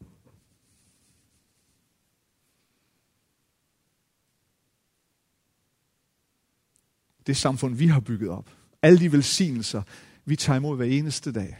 Det 7.26 7.36
samfund, 7.36 7.74
vi 7.74 7.86
har 7.86 8.00
bygget 8.00 8.30
op. 8.30 8.50
Alle 8.82 8.98
de 8.98 9.12
velsignelser, 9.12 9.82
vi 10.24 10.36
tager 10.36 10.56
imod 10.56 10.76
hver 10.76 10.86
eneste 10.86 11.32
dag. 11.32 11.56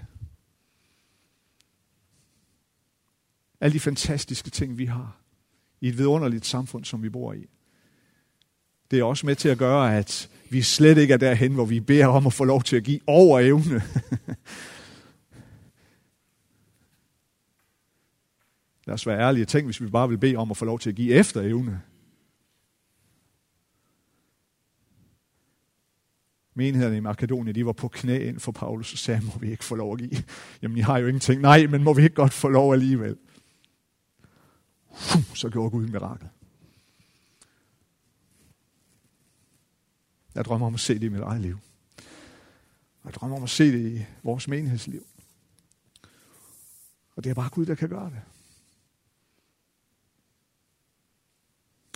Alle 3.60 3.74
de 3.74 3.80
fantastiske 3.80 4.50
ting, 4.50 4.78
vi 4.78 4.84
har 4.84 5.20
i 5.80 5.88
et 5.88 5.98
vidunderligt 5.98 6.46
samfund, 6.46 6.84
som 6.84 7.02
vi 7.02 7.08
bor 7.08 7.32
i. 7.32 7.46
Det 8.90 8.98
er 8.98 9.04
også 9.04 9.26
med 9.26 9.36
til 9.36 9.48
at 9.48 9.58
gøre, 9.58 9.98
at 9.98 10.30
vi 10.50 10.62
slet 10.62 10.98
ikke 10.98 11.14
er 11.14 11.18
derhen, 11.18 11.54
hvor 11.54 11.64
vi 11.64 11.80
beder 11.80 12.06
om 12.06 12.26
at 12.26 12.32
få 12.32 12.44
lov 12.44 12.62
til 12.62 12.76
at 12.76 12.84
give 12.84 13.00
over 13.06 13.40
evne. 13.40 13.82
Lad 18.90 18.94
os 18.94 19.06
være 19.06 19.20
ærlige. 19.20 19.44
Tænk, 19.44 19.64
hvis 19.64 19.80
vi 19.80 19.88
bare 19.88 20.08
vil 20.08 20.18
bede 20.18 20.36
om 20.36 20.50
at 20.50 20.56
få 20.56 20.64
lov 20.64 20.78
til 20.78 20.90
at 20.90 20.96
give 20.96 21.14
efter 21.14 21.40
evne. 21.40 21.82
Menighederne 26.54 26.96
i 26.96 27.00
Makedonien, 27.00 27.54
de 27.54 27.66
var 27.66 27.72
på 27.72 27.88
knæ 27.88 28.28
ind 28.28 28.40
for 28.40 28.52
Paulus 28.52 28.92
og 28.92 28.98
sagde, 28.98 29.20
må 29.20 29.38
vi 29.40 29.50
ikke 29.50 29.64
få 29.64 29.74
lov 29.74 29.92
at 29.92 29.98
give? 29.98 30.22
Jamen, 30.62 30.78
I 30.78 30.80
har 30.80 30.98
jo 30.98 31.06
ingenting. 31.06 31.40
Nej, 31.40 31.66
men 31.66 31.84
må 31.84 31.94
vi 31.94 32.02
ikke 32.02 32.14
godt 32.14 32.32
få 32.32 32.48
lov 32.48 32.72
alligevel? 32.72 33.16
Så 35.34 35.48
gjorde 35.52 35.70
Gud 35.70 35.84
en 35.84 35.92
mirakel. 35.92 36.28
Jeg 40.34 40.44
drømmer 40.44 40.66
om 40.66 40.74
at 40.74 40.80
se 40.80 40.94
det 40.94 41.02
i 41.02 41.08
mit 41.08 41.20
eget 41.20 41.40
liv. 41.40 41.58
Jeg 43.04 43.14
drømmer 43.14 43.36
om 43.36 43.42
at 43.42 43.50
se 43.50 43.72
det 43.72 43.92
i 43.92 44.04
vores 44.22 44.48
menighedsliv. 44.48 45.06
Og 47.16 47.24
det 47.24 47.30
er 47.30 47.34
bare 47.34 47.50
Gud, 47.50 47.66
der 47.66 47.74
kan 47.74 47.88
gøre 47.88 48.10
det. 48.10 48.22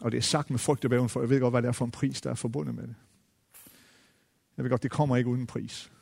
Og 0.02 0.12
det 0.12 0.18
er 0.18 0.22
sagt 0.22 0.50
med 0.50 0.58
frygt 0.58 0.84
og 0.84 0.90
bæven, 0.90 1.08
for 1.08 1.20
jeg 1.20 1.30
ved 1.30 1.40
godt, 1.40 1.52
hvad 1.52 1.62
det 1.62 1.68
er 1.68 1.72
for 1.72 1.84
en 1.84 1.90
pris, 1.90 2.20
der 2.20 2.30
er 2.30 2.34
forbundet 2.34 2.74
med 2.74 2.86
det. 2.86 2.94
Jeg 4.56 4.64
ved 4.64 4.70
godt, 4.70 4.82
det 4.82 4.90
kommer 4.90 5.16
ikke 5.16 5.30
uden 5.30 5.46
pris. 5.46 5.92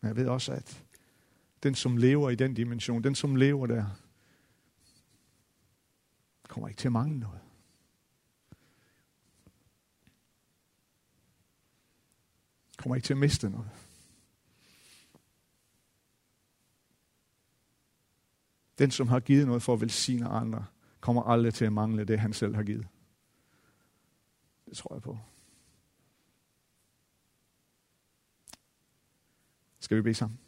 Men 0.00 0.08
jeg 0.08 0.16
ved 0.16 0.28
også, 0.28 0.52
at 0.52 0.84
den, 1.62 1.74
som 1.74 1.96
lever 1.96 2.30
i 2.30 2.34
den 2.34 2.54
dimension, 2.54 3.04
den, 3.04 3.14
som 3.14 3.36
lever 3.36 3.66
der, 3.66 3.86
kommer 6.48 6.68
ikke 6.68 6.78
til 6.78 6.88
at 6.88 6.92
mangle 6.92 7.18
noget. 7.18 7.40
Kommer 12.76 12.96
ikke 12.96 13.06
til 13.06 13.14
at 13.14 13.18
miste 13.18 13.50
noget. 13.50 13.85
Den, 18.78 18.90
som 18.90 19.08
har 19.08 19.20
givet 19.20 19.46
noget 19.46 19.62
for 19.62 19.72
at 19.72 19.80
velsigne 19.80 20.28
andre, 20.28 20.64
kommer 21.00 21.22
aldrig 21.22 21.54
til 21.54 21.64
at 21.64 21.72
mangle 21.72 22.04
det, 22.04 22.20
han 22.20 22.32
selv 22.32 22.54
har 22.54 22.62
givet. 22.62 22.86
Det 24.68 24.76
tror 24.76 24.94
jeg 24.94 25.02
på. 25.02 25.18
Skal 29.78 29.96
vi 29.96 30.02
bede 30.02 30.14
sammen? 30.14 30.38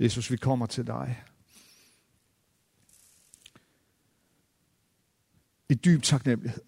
Jesus, 0.00 0.30
vi 0.30 0.36
kommer 0.36 0.66
til 0.66 0.86
dig. 0.86 1.24
I 5.72 5.74
dyb 5.74 6.02
taknemmelighed 6.02 6.62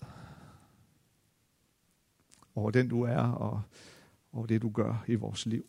over 2.54 2.70
den 2.70 2.88
du 2.88 3.02
er 3.02 3.20
og 3.20 3.62
over 4.32 4.46
det 4.46 4.62
du 4.62 4.70
gør 4.70 5.04
i 5.08 5.14
vores 5.14 5.46
liv. 5.46 5.66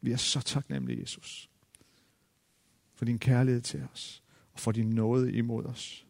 Vi 0.00 0.12
er 0.12 0.16
så 0.16 0.40
taknemmelige, 0.40 1.00
Jesus, 1.00 1.50
for 2.94 3.04
din 3.04 3.18
kærlighed 3.18 3.60
til 3.60 3.88
os 3.92 4.22
og 4.52 4.60
for 4.60 4.72
din 4.72 4.90
nåde 4.90 5.32
imod 5.32 5.64
os. 5.64 6.06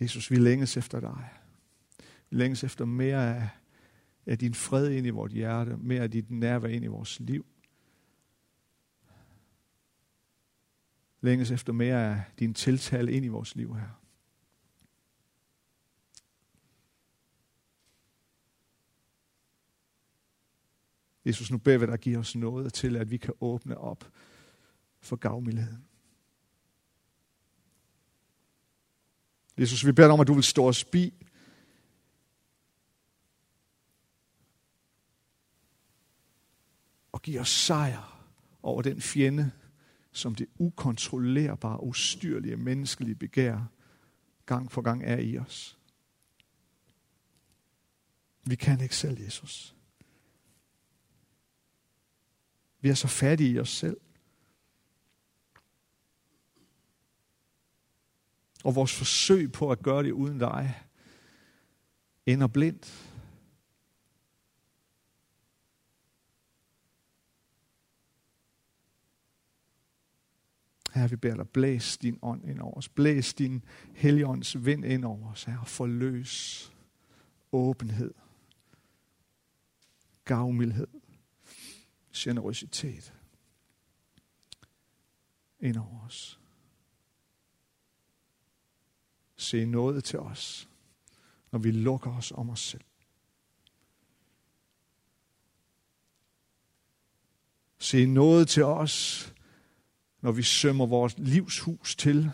Jesus, 0.00 0.30
vi 0.30 0.36
længes 0.36 0.76
efter 0.76 1.00
dig. 1.00 1.28
Vi 2.30 2.36
længes 2.36 2.64
efter 2.64 2.84
mere 2.84 3.36
af, 3.36 3.48
af 4.26 4.38
din 4.38 4.54
fred 4.54 4.90
ind 4.90 5.06
i 5.06 5.10
vores 5.10 5.32
hjerte, 5.32 5.76
mere 5.76 6.02
af 6.02 6.10
dit 6.10 6.30
nærvær 6.30 6.68
ind 6.68 6.84
i 6.84 6.88
vores 6.88 7.20
liv. 7.20 7.51
Længes 11.22 11.50
efter 11.50 11.72
mere 11.72 12.10
af 12.10 12.22
din 12.38 12.54
tiltale 12.54 13.12
ind 13.12 13.24
i 13.24 13.28
vores 13.28 13.56
liv 13.56 13.74
her. 13.74 14.02
Jesus, 21.24 21.50
nu 21.50 21.58
beder 21.58 21.78
vi 21.78 21.86
dig 21.86 21.98
give 21.98 22.18
os 22.18 22.36
noget 22.36 22.72
til, 22.72 22.96
at 22.96 23.10
vi 23.10 23.16
kan 23.16 23.34
åbne 23.40 23.78
op 23.78 24.12
for 25.00 25.16
gavmildheden. 25.16 25.84
Jesus, 29.58 29.86
vi 29.86 29.92
beder 29.92 30.08
dig 30.08 30.12
om, 30.12 30.20
at 30.20 30.26
du 30.26 30.34
vil 30.34 30.42
stå 30.42 30.68
os 30.68 30.84
bi. 30.84 31.14
Og 37.12 37.22
give 37.22 37.40
os 37.40 37.48
sejr 37.48 38.28
over 38.62 38.82
den 38.82 39.00
fjende, 39.00 39.52
som 40.12 40.34
det 40.34 40.46
ukontrollerbare, 40.58 41.82
ustyrlige, 41.82 42.56
menneskelige 42.56 43.14
begær 43.14 43.66
gang 44.46 44.72
for 44.72 44.82
gang 44.82 45.04
er 45.04 45.18
i 45.18 45.38
os. 45.38 45.78
Vi 48.46 48.56
kan 48.56 48.80
ikke 48.80 48.96
selv, 48.96 49.20
Jesus. 49.20 49.76
Vi 52.80 52.88
er 52.88 52.94
så 52.94 53.08
fattige 53.08 53.50
i 53.50 53.58
os 53.58 53.70
selv. 53.70 53.96
Og 58.64 58.74
vores 58.74 58.98
forsøg 58.98 59.52
på 59.52 59.70
at 59.70 59.82
gøre 59.82 60.02
det 60.02 60.12
uden 60.12 60.38
dig 60.38 60.82
ender 62.26 62.46
blindt. 62.46 63.11
Herre, 70.92 71.10
vi 71.10 71.16
beder 71.16 71.36
dig, 71.36 71.48
blæs 71.48 71.98
din 71.98 72.18
ånd 72.22 72.48
ind 72.48 72.60
over 72.60 72.76
os. 72.76 72.88
Blæs 72.88 73.34
din 73.34 73.64
heligånds 73.94 74.64
vind 74.64 74.84
ind 74.84 75.04
over 75.04 75.30
os, 75.30 75.44
Herre. 75.44 75.66
Forløs 75.66 76.72
åbenhed, 77.52 78.14
gavmildhed, 80.24 80.86
generøsitet 82.16 83.14
ind 85.60 85.76
over 85.76 86.06
os. 86.06 86.40
Se 89.36 89.64
noget 89.64 90.04
til 90.04 90.18
os, 90.18 90.68
når 91.52 91.58
vi 91.58 91.70
lukker 91.70 92.16
os 92.16 92.32
om 92.32 92.50
os 92.50 92.60
selv. 92.60 92.84
Se 97.78 98.06
noget 98.06 98.48
til 98.48 98.64
os, 98.64 99.31
når 100.22 100.32
vi 100.32 100.42
sømmer 100.42 100.86
vores 100.86 101.18
livshus 101.18 101.96
til. 101.96 102.30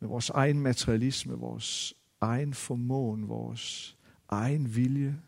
Med 0.00 0.08
vores 0.08 0.30
egen 0.30 0.60
materialisme, 0.60 1.34
vores 1.34 1.94
egen 2.20 2.54
formåen, 2.54 3.28
vores 3.28 3.96
egen 4.28 4.76
vilje. 4.76 5.22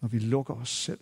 Når 0.00 0.08
vi 0.08 0.18
lukker 0.18 0.54
os 0.54 0.68
selv. 0.68 1.00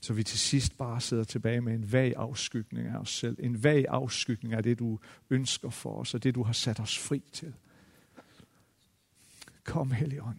Så 0.00 0.14
vi 0.14 0.22
til 0.22 0.38
sidst 0.38 0.76
bare 0.76 1.00
sidder 1.00 1.24
tilbage 1.24 1.60
med 1.60 1.74
en 1.74 1.92
vag 1.92 2.16
afskygning 2.16 2.88
af 2.88 2.96
os 2.96 3.10
selv. 3.10 3.36
En 3.40 3.64
vag 3.64 3.84
afskygning 3.88 4.54
af 4.54 4.62
det, 4.62 4.78
du 4.78 4.98
ønsker 5.30 5.70
for 5.70 6.00
os, 6.00 6.14
og 6.14 6.22
det, 6.22 6.34
du 6.34 6.42
har 6.42 6.52
sat 6.52 6.80
os 6.80 6.98
fri 6.98 7.22
til. 7.32 7.54
Kom, 9.64 9.90
Helligånd. 9.90 10.38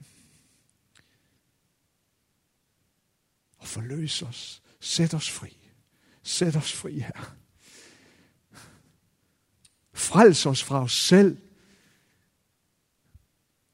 Og 3.57 3.67
forløs 3.67 4.21
os. 4.21 4.61
Sæt 4.79 5.13
os 5.13 5.31
fri. 5.31 5.57
Sæt 6.23 6.55
os 6.55 6.73
fri 6.73 6.99
her. 6.99 7.35
Frels 9.93 10.45
os 10.45 10.63
fra 10.63 10.81
os 10.83 10.93
selv, 10.93 11.37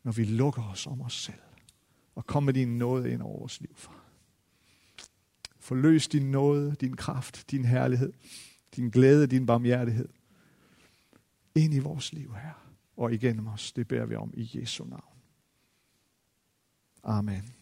når 0.03 0.11
vi 0.11 0.25
lukker 0.25 0.63
os 0.63 0.87
om 0.87 1.01
os 1.01 1.13
selv. 1.13 1.41
Og 2.15 2.25
kom 2.25 2.43
med 2.43 2.53
din 2.53 2.77
nåde 2.77 3.11
ind 3.11 3.21
over 3.21 3.39
vores 3.39 3.61
liv, 3.61 3.75
far. 3.75 4.05
Forløs 5.59 6.07
din 6.07 6.31
nåde, 6.31 6.75
din 6.75 6.95
kraft, 6.95 7.51
din 7.51 7.65
herlighed, 7.65 8.13
din 8.75 8.89
glæde, 8.89 9.27
din 9.27 9.45
barmhjertighed 9.45 10.09
ind 11.55 11.73
i 11.73 11.79
vores 11.79 12.13
liv 12.13 12.35
her 12.35 12.73
og 12.97 13.13
igennem 13.13 13.47
os. 13.47 13.71
Det 13.71 13.87
bærer 13.87 14.05
vi 14.05 14.15
om 14.15 14.33
i 14.33 14.51
Jesu 14.53 14.83
navn. 14.83 15.10
Amen. 17.05 17.60